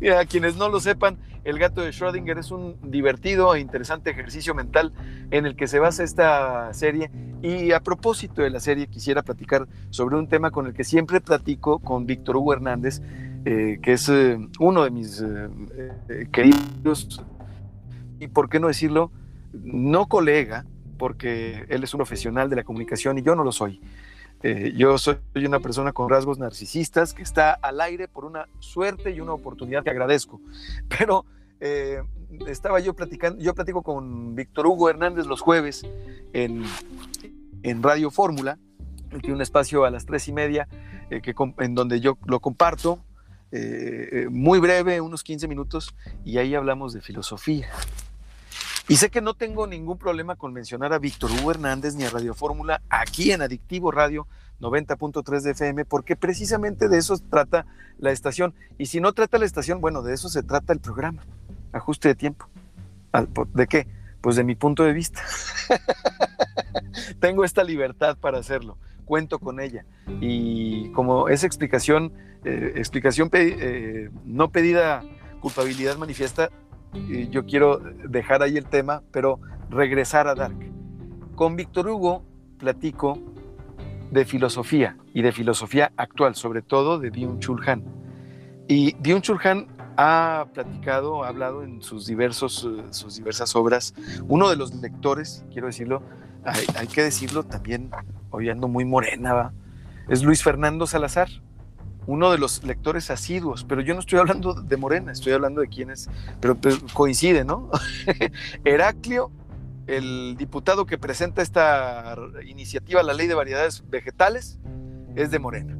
[0.00, 4.10] y a quienes no lo sepan, el gato de Schrödinger es un divertido e interesante
[4.10, 4.92] ejercicio mental
[5.30, 7.10] en el que se basa esta serie.
[7.42, 11.20] Y a propósito de la serie, quisiera platicar sobre un tema con el que siempre
[11.20, 13.00] platico con Víctor Hugo Hernández,
[13.48, 17.22] eh, que es eh, uno de mis eh, queridos,
[18.18, 19.12] y por qué no decirlo,
[19.52, 20.66] no colega,
[20.98, 23.80] porque él es un profesional de la comunicación y yo no lo soy.
[24.74, 29.20] Yo soy una persona con rasgos narcisistas que está al aire por una suerte y
[29.20, 30.40] una oportunidad que agradezco.
[30.98, 31.24] Pero
[32.48, 35.86] estaba yo platicando, yo platico con Víctor Hugo Hernández los jueves
[36.32, 36.64] en,
[37.62, 38.58] en Radio Fórmula,
[39.20, 40.68] tiene un espacio a las tres y media
[41.08, 43.05] que, en donde yo lo comparto,
[44.30, 47.68] muy breve, unos 15 minutos, y ahí hablamos de filosofía.
[48.88, 52.10] Y sé que no tengo ningún problema con mencionar a Víctor Hugo Hernández ni a
[52.10, 54.28] Radio Fórmula aquí en Adictivo Radio
[54.60, 57.66] 90.3 de FM, porque precisamente de eso trata
[57.98, 58.54] la estación.
[58.78, 61.24] Y si no trata la estación, bueno, de eso se trata el programa.
[61.72, 62.48] Ajuste de tiempo.
[63.54, 63.88] ¿De qué?
[64.20, 65.20] Pues de mi punto de vista.
[67.20, 68.78] Tengo esta libertad para hacerlo.
[69.06, 69.86] Cuento con ella.
[70.20, 72.12] Y como esa explicación,
[72.44, 75.02] eh, explicación eh, no pedida,
[75.40, 76.50] culpabilidad manifiesta,
[77.30, 79.38] yo quiero dejar ahí el tema, pero
[79.70, 80.56] regresar a Dark.
[81.34, 82.24] Con Víctor Hugo
[82.58, 83.18] platico
[84.10, 87.84] de filosofía y de filosofía actual, sobre todo de Byung-Chul Han.
[88.68, 89.66] Y Byung-Chul Han
[89.96, 93.94] ha platicado, ha hablado en sus, diversos, eh, sus diversas obras.
[94.28, 96.02] Uno de los lectores, quiero decirlo,
[96.44, 97.90] hay, que decirlo también,
[98.36, 99.52] hoy muy morena,
[100.08, 101.28] es Luis Fernando Salazar
[102.06, 105.68] uno de los lectores asiduos, pero yo no estoy hablando de Morena, estoy hablando de
[105.68, 106.08] quienes,
[106.40, 106.56] pero,
[106.92, 107.68] coincide, ¿no?
[108.64, 109.32] Heraclio,
[109.86, 114.58] el diputado que presenta esta iniciativa, la ley de variedades vegetales,
[115.16, 115.76] es de Morena,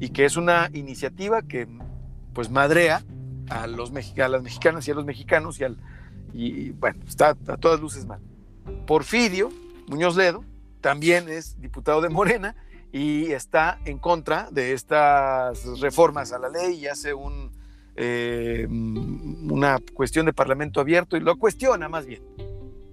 [0.00, 1.66] y que es una iniciativa que
[2.34, 3.02] pues madrea
[3.48, 5.78] a, los, a las mexicanas y a los mexicanos y, al,
[6.34, 8.20] y bueno, está a todas luces mal.
[8.86, 9.50] Porfirio
[9.88, 10.44] Muñoz Ledo
[10.80, 12.56] también es diputado de Morena
[12.92, 17.12] y está en contra de estas reformas a la ley y hace
[17.96, 22.22] eh, una cuestión de parlamento abierto y lo cuestiona más bien,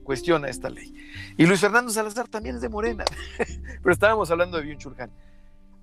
[0.03, 0.93] cuestiona esta ley.
[1.37, 3.05] Y Luis Fernando Salazar también es de Morena,
[3.81, 5.11] pero estábamos hablando de Byung Churjan.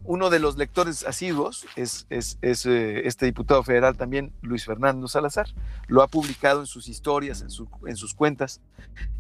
[0.06, 5.46] Uno de los lectores asiduos es, eh, este diputado federal también, Luis Fernando Salazar.
[5.88, 8.60] Lo ha publicado en sus historias, en, sus cuentas.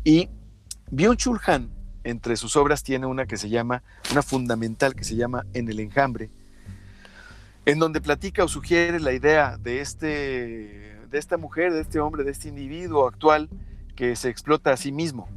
[0.04, 0.28] Y
[0.90, 1.70] Byung Churjan
[2.04, 5.80] entre sus obras tiene una que se llama, una fundamental que se llama En el
[5.80, 6.30] enjambre,
[7.66, 10.06] en donde platica o sugiere la idea de, este,
[11.10, 13.48] de esta mujer, de este hombre, de este individuo actual
[13.96, 15.28] que se explota a sí mismo.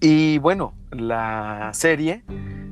[0.00, 2.22] Y bueno, la serie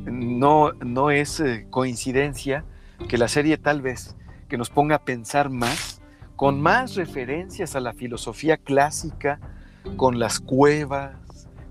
[0.04, 2.64] no, no es eh, coincidencia
[3.08, 4.14] que la serie tal vez
[4.48, 6.00] que nos ponga a pensar más,
[6.36, 9.40] con más referencias a la filosofía clásica,
[9.96, 11.16] con las cuevas,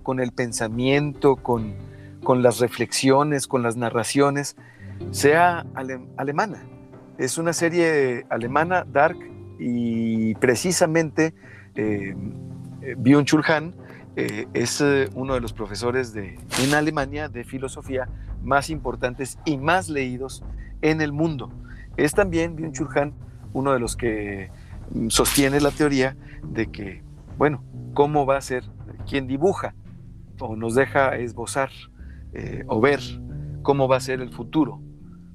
[0.03, 1.75] con el pensamiento, con,
[2.41, 4.55] las reflexiones, con las narraciones,
[5.11, 5.65] sea
[6.17, 6.63] alemana.
[7.17, 9.17] Es una serie alemana, dark,
[9.59, 11.33] y precisamente
[11.75, 12.15] eh,
[12.97, 13.75] Byung-Chul Han
[14.15, 18.07] eh, es eh, uno de los profesores de, en Alemania de filosofía
[18.43, 20.43] más importantes y más leídos
[20.81, 21.51] en el mundo.
[21.97, 23.13] Es también Byung-Chul Han
[23.53, 24.51] uno de los que
[24.91, 27.01] mm, sostiene la teoría de que,
[27.37, 28.63] bueno, ¿cómo va a ser
[29.07, 29.73] quien dibuja
[30.43, 31.69] o nos deja esbozar
[32.33, 32.99] eh, o ver
[33.61, 34.81] cómo va a ser el futuro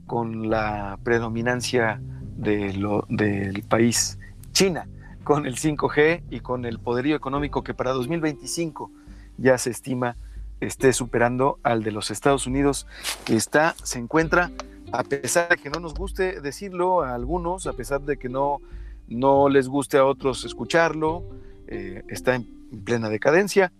[0.06, 2.00] con la predominancia
[2.36, 4.18] del país
[4.52, 4.88] China,
[5.24, 8.90] con el 5G y con el poderío económico que para 2025
[9.36, 10.16] ya se estima
[10.60, 12.86] esté superando al de los Estados Unidos,
[13.24, 14.50] que está, se encuentra,
[14.92, 18.60] a pesar de que no nos guste decirlo a algunos, a pesar de que no,
[19.06, 21.24] no les guste a otros escucharlo,
[21.66, 22.46] eh, está en
[22.84, 23.72] plena decadencia.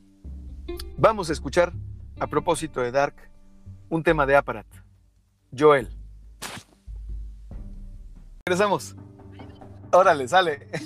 [1.00, 1.72] Vamos a escuchar,
[2.18, 3.14] a propósito de Dark,
[3.88, 4.66] un tema de Aparat.
[5.56, 5.88] Joel.
[8.44, 8.96] Regresamos.
[9.92, 10.66] Órale, sale.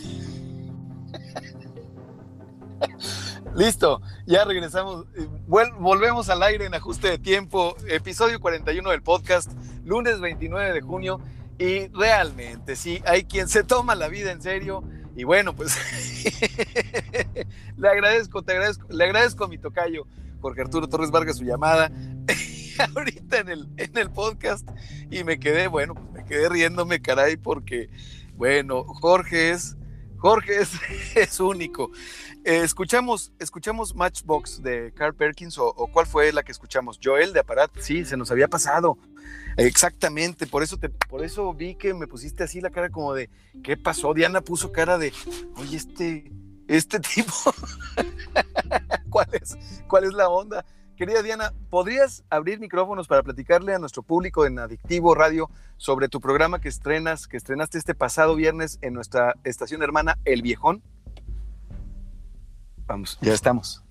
[3.57, 5.07] Listo, ya regresamos.
[5.47, 9.51] volvemos al aire en ajuste de tiempo, episodio 41 del podcast,
[9.83, 11.23] lunes 29 de junio.
[11.59, 14.85] Y realmente, sí, hay quien se toma la vida en serio.
[15.15, 15.77] Y bueno, pues
[17.77, 20.07] le agradezco, te agradezco, le agradezco a mi tocayo,
[20.41, 21.91] Jorge Arturo Torres Vargas, su llamada
[22.97, 24.69] ahorita en el, en el podcast.
[25.11, 27.91] Y me quedé, bueno, pues me quedé riéndome, caray, porque,
[28.35, 29.77] bueno, Jorge es,
[30.17, 30.73] Jorge es,
[31.15, 31.91] es único.
[32.45, 37.41] Eh, escuchamos, escuchamos Matchbox de Carl Perkins o, cuál fue la que escuchamos, Joel de
[37.41, 38.99] Aparat, sí, se nos había pasado.
[39.57, 43.31] Exactamente, por eso te, por eso vi que me pusiste así la cara como de
[43.63, 44.15] ¿qué pasó?
[44.15, 45.13] Diana puso cara de
[45.57, 46.33] oye, este,
[46.69, 47.33] este tipo,
[49.11, 49.57] ¿cuál es,
[49.89, 50.65] cuál es la onda?
[50.97, 56.21] Querida Diana, ¿podrías abrir micrófonos para platicarle a nuestro público en Adictivo Radio sobre tu
[56.21, 60.83] programa que estrenas, que estrenaste este pasado viernes en nuestra estación hermana El Viejón?
[62.87, 63.83] Vamos, ya estamos.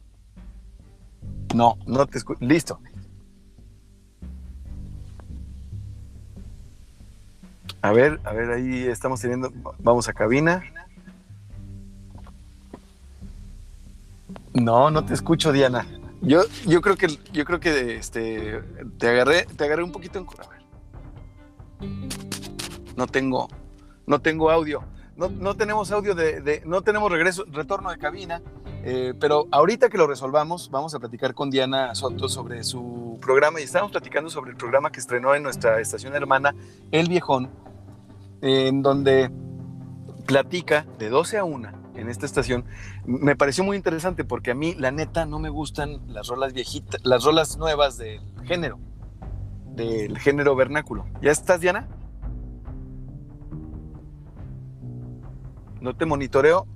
[1.54, 2.40] No, no te escucho.
[2.40, 2.80] Listo.
[7.82, 9.52] A ver, a ver, ahí estamos teniendo.
[9.80, 10.64] Vamos a cabina.
[14.54, 15.88] No, no te escucho, Diana.
[16.22, 18.62] Yo, yo creo que, yo creo que este,
[19.00, 20.28] te agarré, te agarré un poquito en.
[20.28, 20.62] A ver.
[22.96, 23.48] No tengo,
[24.06, 24.84] no tengo audio.
[25.16, 28.42] No, no tenemos audio de, no tenemos regreso, retorno de cabina.
[28.84, 33.60] Eh, pero ahorita que lo resolvamos, vamos a platicar con Diana Soto sobre su programa
[33.60, 36.56] y estamos platicando sobre el programa que estrenó en nuestra estación hermana,
[36.92, 37.50] El Viejón,
[38.42, 39.32] en donde
[40.26, 42.66] platica de 12 a 1 en esta estación.
[43.06, 47.02] Me pareció muy interesante porque a mí, la neta, no me gustan las rolas viejitas,
[47.04, 48.80] las rolas nuevas del género,
[49.76, 51.06] del género vernáculo.
[51.22, 51.88] ¿Ya estás, Diana?
[55.80, 56.68] No te monitoreo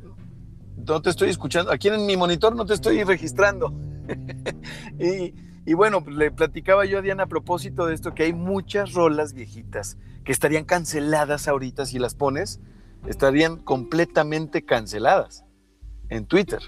[0.88, 3.74] no te estoy escuchando, aquí en mi monitor no te estoy registrando.
[5.00, 5.34] y,
[5.74, 9.34] bueno, pues, le platicaba yo a Diana a propósito de esto, que hay muchas rolas
[9.34, 12.60] viejitas que estarían canceladas ahorita si las pones,
[13.08, 15.46] estarían completamente canceladas
[16.10, 16.60] en Twitter.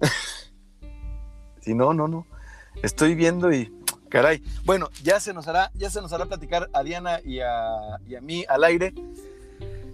[1.60, 2.26] si no, no, no.
[2.82, 3.72] Estoy viendo y
[4.08, 4.42] caray.
[4.64, 8.14] Bueno, ya se nos hará, ya se nos hará platicar a Diana y a, y
[8.16, 8.94] a mí al aire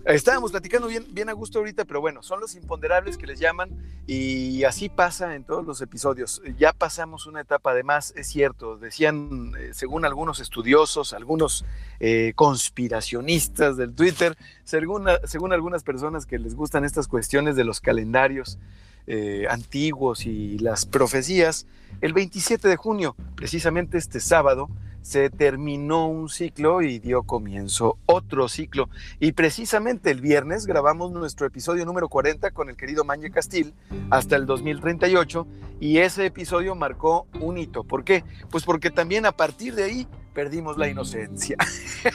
[0.06, 3.70] Estábamos platicando bien, bien a gusto ahorita, pero bueno, son los imponderables que les llaman
[4.06, 6.40] y así pasa en todos los episodios.
[6.56, 11.64] Ya pasamos una etapa, además, es cierto, decían, eh, según algunos estudiosos, algunos
[11.98, 15.08] eh, conspiracionistas del Twitter, según,
[15.52, 18.60] algunas personas que les gustan estas cuestiones de los calendarios
[19.08, 21.66] eh, antiguos y las profecías,
[22.00, 24.68] el 27 de junio, precisamente este sábado,
[25.06, 28.90] se terminó un ciclo y dio comienzo otro ciclo.
[29.20, 33.72] Y precisamente el viernes grabamos nuestro episodio número 40 con el querido Mañe Castil
[34.10, 35.46] hasta el 2038
[35.78, 37.84] y ese episodio marcó un hito.
[37.84, 38.24] ¿Por qué?
[38.50, 41.56] Pues porque también a partir de ahí perdimos la inocencia.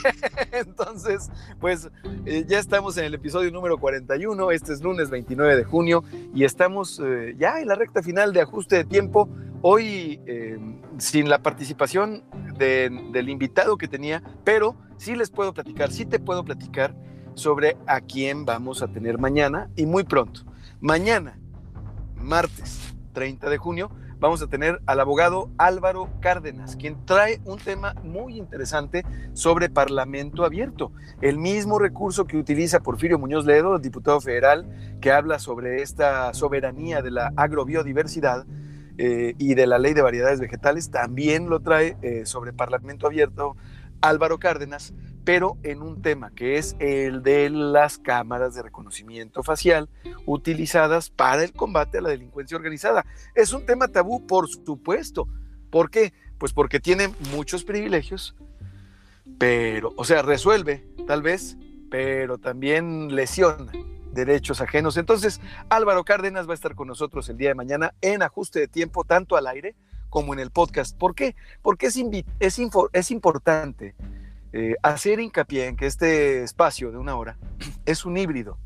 [0.51, 1.29] Entonces,
[1.61, 1.89] pues
[2.25, 6.03] eh, ya estamos en el episodio número 41, este es lunes 29 de junio
[6.35, 9.29] y estamos eh, ya en la recta final de ajuste de tiempo.
[9.61, 10.59] Hoy eh,
[11.01, 12.23] sin la participación
[12.57, 16.95] del invitado que tenía, pero sí les puedo platicar, sí te puedo platicar
[17.33, 20.41] sobre a quién vamos a tener mañana y muy pronto.
[20.79, 21.39] Mañana,
[22.15, 23.89] martes 30 de junio,
[24.19, 30.45] vamos a tener al abogado Álvaro Cárdenas, quien trae un tema muy interesante sobre Parlamento
[30.45, 34.69] abierto, el mismo recurso que utiliza Porfirio Muñoz Ledo, diputado federal,
[35.01, 38.45] que habla sobre esta soberanía de la agrobiodiversidad
[39.03, 43.57] eh, y de la ley de variedades vegetales, también lo trae eh, sobre Parlamento Abierto
[43.99, 44.93] Álvaro Cárdenas,
[45.23, 49.89] pero en un tema que es el de las cámaras de reconocimiento facial
[50.27, 53.03] utilizadas para el combate a la delincuencia organizada.
[53.33, 55.27] Es un tema tabú, por supuesto.
[55.71, 56.13] ¿Por qué?
[56.37, 58.35] Pues porque tiene muchos privilegios,
[59.39, 61.57] pero, o sea, resuelve, tal vez,
[61.89, 63.71] pero también lesiona
[64.13, 64.97] derechos ajenos.
[64.97, 68.67] Entonces, Álvaro Cárdenas va a estar con nosotros el día de mañana en ajuste de
[68.67, 69.75] tiempo, tanto al aire
[70.09, 70.97] como en el podcast.
[70.97, 71.35] ¿Por qué?
[71.61, 71.97] Porque es,
[72.39, 72.59] es,
[72.93, 73.95] es importante
[74.53, 77.37] eh, hacer hincapié en que este espacio de una hora
[77.85, 78.57] es un híbrido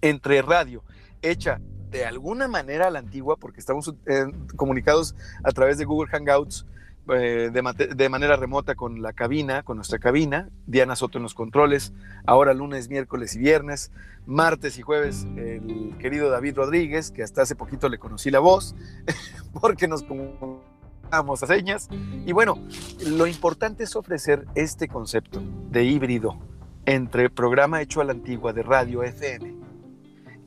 [0.00, 0.82] entre radio,
[1.22, 6.10] hecha de alguna manera a la antigua, porque estamos eh, comunicados a través de Google
[6.10, 6.66] Hangouts,
[7.08, 11.92] eh, de, manera remota con la cabina, con nuestra cabina, Diana Soto en los controles,
[12.26, 13.90] ahora lunes, miércoles y viernes,
[14.26, 18.74] martes y jueves el querido David Rodríguez, que hasta hace poquito le conocí la voz,
[19.60, 21.88] porque nos comunicamos a señas.
[22.26, 22.58] Y bueno,
[23.06, 26.38] lo importante es ofrecer este concepto de híbrido
[26.86, 29.57] entre programa hecho a la antigua de radio FM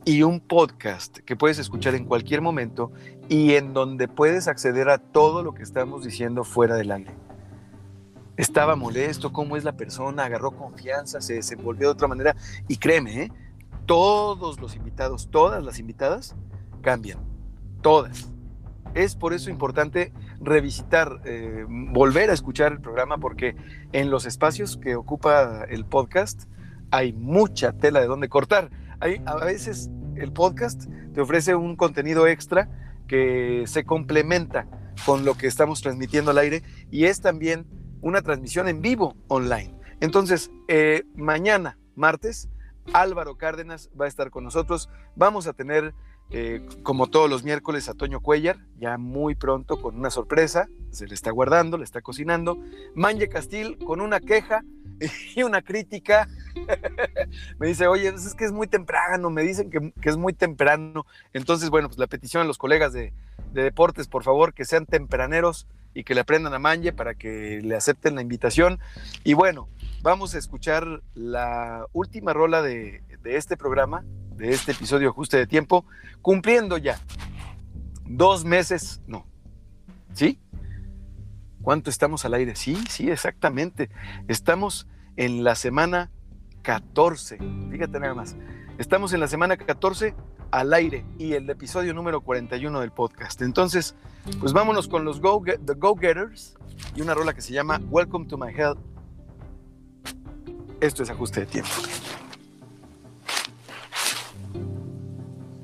[0.04, 2.90] y un podcast que puedes escuchar en cualquier momento
[3.28, 7.14] y en donde puedes acceder a todo lo que estamos diciendo fuera del aire.
[8.36, 12.34] Estaba molesto, cómo es la persona, agarró confianza, se desenvolvió de otra manera
[12.66, 13.32] y créeme, ¿eh?
[13.86, 16.34] todos los invitados, todas las invitadas
[16.80, 17.18] cambian,
[17.80, 18.30] todas.
[18.94, 23.54] Es por eso importante revisitar, eh, volver a escuchar el programa porque
[23.92, 26.44] en los espacios que ocupa el podcast
[26.90, 28.70] hay mucha tela de donde cortar
[29.26, 32.68] a veces el podcast te ofrece un contenido extra
[33.08, 34.66] que se complementa
[35.04, 37.66] con lo que estamos transmitiendo al aire y es también
[38.00, 39.74] una transmisión en vivo online.
[40.00, 42.48] Entonces, eh, mañana, martes,
[42.92, 44.88] Álvaro Cárdenas va a estar con nosotros.
[45.14, 45.94] Vamos a tener,
[46.30, 50.68] eh, como todos los miércoles, a Toño Cuellar, ya muy pronto con una sorpresa.
[50.90, 52.58] Se le está guardando, le está cocinando.
[52.94, 54.62] Manje Castil con una queja
[55.36, 56.28] y una crítica.
[57.58, 61.06] me dice, oye, pues es que es muy temprano, me dicen que, es muy temprano.
[61.32, 63.12] Entonces, bueno, pues la petición a los colegas de,
[63.52, 67.74] deportes, por favor, que sean tempraneros y que le aprendan a Manje para que le
[67.74, 68.78] acepten la invitación.
[69.24, 69.68] Y bueno,
[70.02, 74.04] vamos a escuchar la última rola de, de este programa,
[74.36, 75.84] de este episodio Ajuste de Tiempo,
[76.22, 76.98] cumpliendo ya
[78.06, 79.26] dos meses, no,
[80.14, 80.38] ¿sí?
[81.62, 82.56] ¿Cuánto estamos al aire?
[82.56, 83.88] Sí, sí, exactamente.
[84.26, 86.10] Estamos en la semana
[86.62, 87.38] 14.
[87.70, 88.36] Fíjate nada más.
[88.78, 90.14] Estamos en la semana 14
[90.50, 93.42] al aire y el episodio número 41 del podcast.
[93.42, 93.94] Entonces,
[94.40, 96.56] pues vámonos con los Go, The Go Getters
[96.96, 98.74] y una rola que se llama Welcome to My Hell.
[100.80, 101.70] Esto es ajuste de tiempo.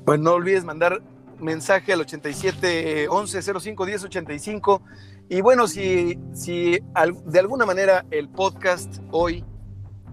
[0.05, 1.01] Pues no olvides mandar
[1.39, 4.81] mensaje al 87 11 05 10 85
[5.29, 6.79] y bueno, si, si
[7.25, 9.45] de alguna manera el podcast hoy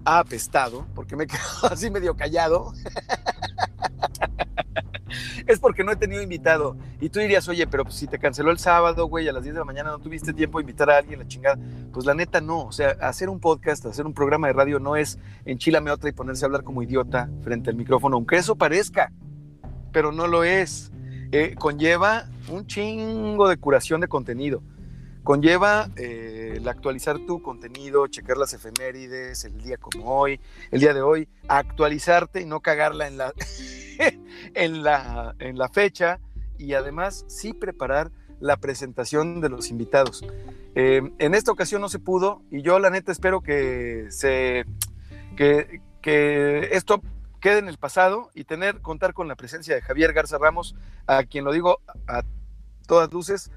[0.05, 1.41] ha apestado, porque me quedo
[1.71, 2.71] así medio callado,
[5.47, 6.77] es porque no he tenido invitado.
[7.01, 9.55] Y tú dirías, oye, pero pues, si te canceló el sábado, güey, a las 10
[9.55, 11.57] de la mañana no tuviste tiempo de invitar a alguien, la chingada.
[11.91, 12.65] Pues la neta no.
[12.65, 16.13] O sea, hacer un podcast, hacer un programa de radio no es enchilame otra y
[16.13, 19.11] ponerse a hablar como idiota frente al micrófono, aunque eso parezca,
[19.91, 20.91] pero no lo es.
[21.31, 24.61] Eh, conlleva un chingo de curación de contenido
[25.27, 30.39] conlleva eh, el actualizar tu contenido, checar las efemérides, el día como hoy,
[30.71, 33.33] el día de hoy, actualizarte y no cagarla en la,
[34.53, 36.21] en la, en la fecha
[36.57, 38.09] y además sí preparar
[38.39, 40.23] la presentación de los invitados.
[40.75, 44.63] Eh, en esta ocasión no se pudo y yo la neta espero que se
[45.35, 47.01] que, que esto
[47.41, 50.73] quede en el pasado y tener contar con la presencia de Javier Garza Ramos,
[51.05, 52.23] a quien lo digo a
[52.87, 53.51] todas luces,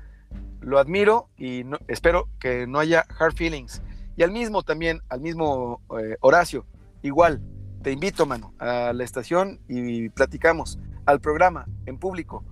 [0.61, 3.83] lo admiro y espero que no haya hard feelings.
[4.17, 6.67] Y al mismo también, al mismo eh, Horacio,
[7.03, 7.43] igual,
[7.83, 12.45] te invito, mano, a la estación y platicamos al programa en público.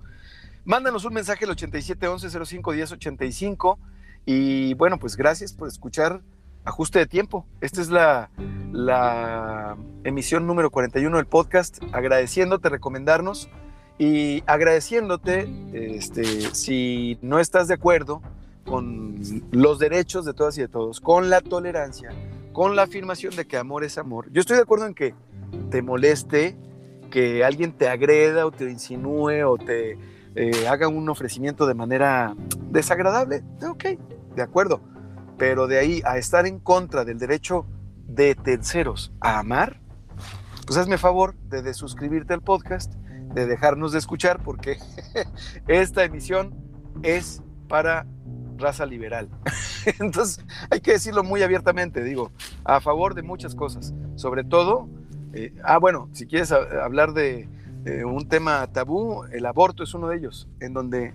[0.65, 3.77] Mándanos un mensaje al 8711051085
[4.25, 6.21] y bueno, pues gracias por escuchar
[6.65, 7.45] Ajuste de Tiempo.
[7.61, 8.31] Esta es la,
[8.71, 13.49] la emisión número 41 del podcast, agradeciéndote recomendarnos
[13.99, 16.23] y agradeciéndote, este,
[16.55, 18.21] si no estás de acuerdo
[18.65, 19.17] con
[19.51, 22.09] los derechos de todas y de todos, con la tolerancia,
[22.53, 24.31] con la afirmación de que amor es amor.
[24.31, 25.13] Yo estoy de acuerdo en que
[25.69, 26.55] te moleste
[27.11, 29.97] que alguien te agreda o te insinúe o te
[30.35, 32.35] eh, haga un ofrecimiento de manera
[32.69, 33.43] desagradable.
[33.67, 33.83] Ok,
[34.33, 34.79] de acuerdo.
[35.37, 37.65] Pero de ahí a estar en contra del derecho
[38.07, 39.81] de terceros a amar,
[40.65, 42.93] pues hazme favor de, de suscribirte al podcast
[43.33, 44.77] de dejarnos de escuchar porque
[45.67, 46.55] esta emisión
[47.03, 48.05] es para
[48.57, 49.29] raza liberal.
[49.99, 52.31] Entonces hay que decirlo muy abiertamente, digo,
[52.63, 54.89] a favor de muchas cosas, sobre todo,
[55.33, 57.47] eh, ah, bueno, si quieres hablar de,
[58.05, 61.13] un tema tabú, el aborto es uno de ellos, en donde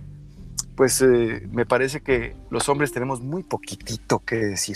[0.75, 4.75] pues eh, me parece que los hombres tenemos muy poquitito que decir,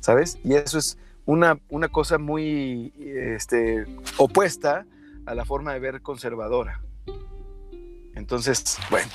[0.00, 0.38] ¿sabes?
[0.42, 3.84] Y eso es una, una cosa muy este,
[4.16, 4.86] opuesta
[5.26, 6.82] a la forma de ver conservadora.
[8.14, 9.10] Entonces, bueno,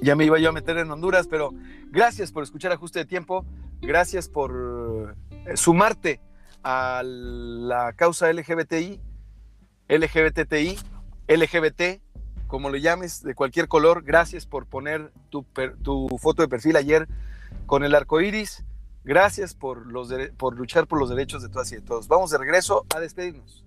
[0.00, 1.52] ya me iba yo a meter en Honduras, pero
[1.90, 3.44] gracias por escuchar Ajuste de Tiempo,
[3.80, 6.20] gracias por eh, sumarte
[6.62, 9.00] a la causa LGBTI,
[9.88, 10.78] LGBTI,
[11.28, 12.02] LGBT,
[12.46, 14.02] como le llames, de cualquier color.
[14.02, 15.44] Gracias por poner tu,
[16.18, 17.08] foto de perfil ayer
[17.66, 18.64] con el arco iris.
[19.04, 22.08] Gracias por, los por luchar por los derechos de todas y de todos.
[22.08, 23.64] Vamos de regreso a despedirnos.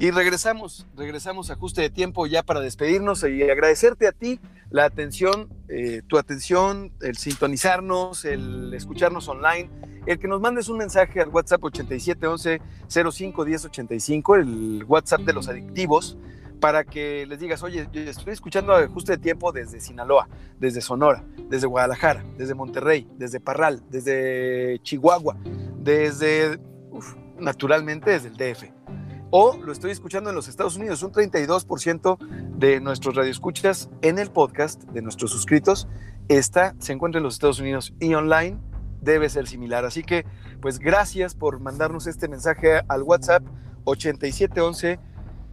[0.00, 4.40] Y regresamos, regresamos a ajuste de tiempo ya para despedirnos y agradecerte a ti
[4.70, 9.68] la atención, eh, tu atención, el sintonizarnos, el escucharnos online,
[10.06, 16.16] el que nos mandes un mensaje al WhatsApp 8711 05 el WhatsApp de los adictivos,
[16.60, 21.26] para que les digas, oye, yo estoy escuchando ajuste de tiempo desde Sinaloa, desde Sonora,
[21.50, 25.36] desde Guadalajara, desde Monterrey, desde Parral, desde Chihuahua,
[25.76, 26.58] desde,
[27.38, 28.79] naturalmente desde el DF
[29.30, 31.02] o lo estoy escuchando en los Estados Unidos.
[31.02, 32.18] Un 32%
[32.58, 35.88] de nuestros radioescuchas en el podcast de nuestros suscritos
[36.28, 38.58] está, se encuentra en los Estados Unidos y online
[39.00, 39.84] debe ser similar.
[39.84, 40.24] Así que,
[40.60, 43.42] pues gracias por mandarnos este mensaje al WhatsApp
[43.84, 44.98] 8711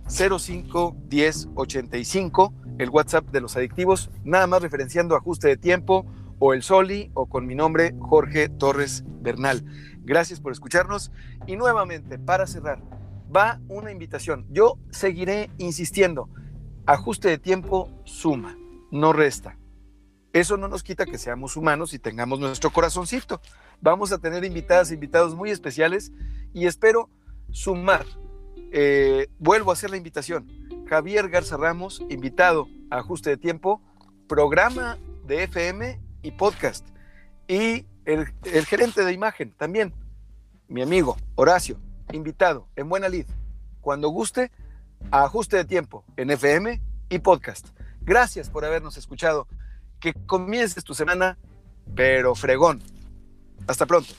[0.09, 6.05] 051085, el WhatsApp de los adictivos, nada más referenciando ajuste de tiempo
[6.39, 9.65] o el Soli o con mi nombre Jorge Torres Bernal.
[10.03, 11.11] Gracias por escucharnos
[11.45, 12.79] y nuevamente para cerrar
[13.35, 14.45] va una invitación.
[14.49, 16.29] Yo seguiré insistiendo.
[16.85, 18.57] Ajuste de tiempo suma,
[18.91, 19.57] no resta.
[20.33, 23.41] Eso no nos quita que seamos humanos y tengamos nuestro corazoncito.
[23.81, 26.11] Vamos a tener invitadas, invitados muy especiales
[26.53, 27.09] y espero
[27.51, 28.05] sumar.
[28.71, 30.47] Eh, vuelvo a hacer la invitación.
[30.87, 33.81] Javier Garza Ramos, invitado a Ajuste de Tiempo,
[34.27, 36.87] programa de FM y podcast.
[37.47, 39.93] Y el gerente de imagen también,
[40.69, 41.77] mi amigo Horacio
[42.11, 43.25] invitado en Buena Lid,
[43.81, 44.51] cuando guste,
[45.11, 47.67] a ajuste de tiempo en FM y podcast.
[48.01, 49.47] Gracias por habernos escuchado.
[49.99, 51.37] Que comiences tu semana,
[51.95, 52.81] pero fregón.
[53.67, 54.13] Hasta pronto.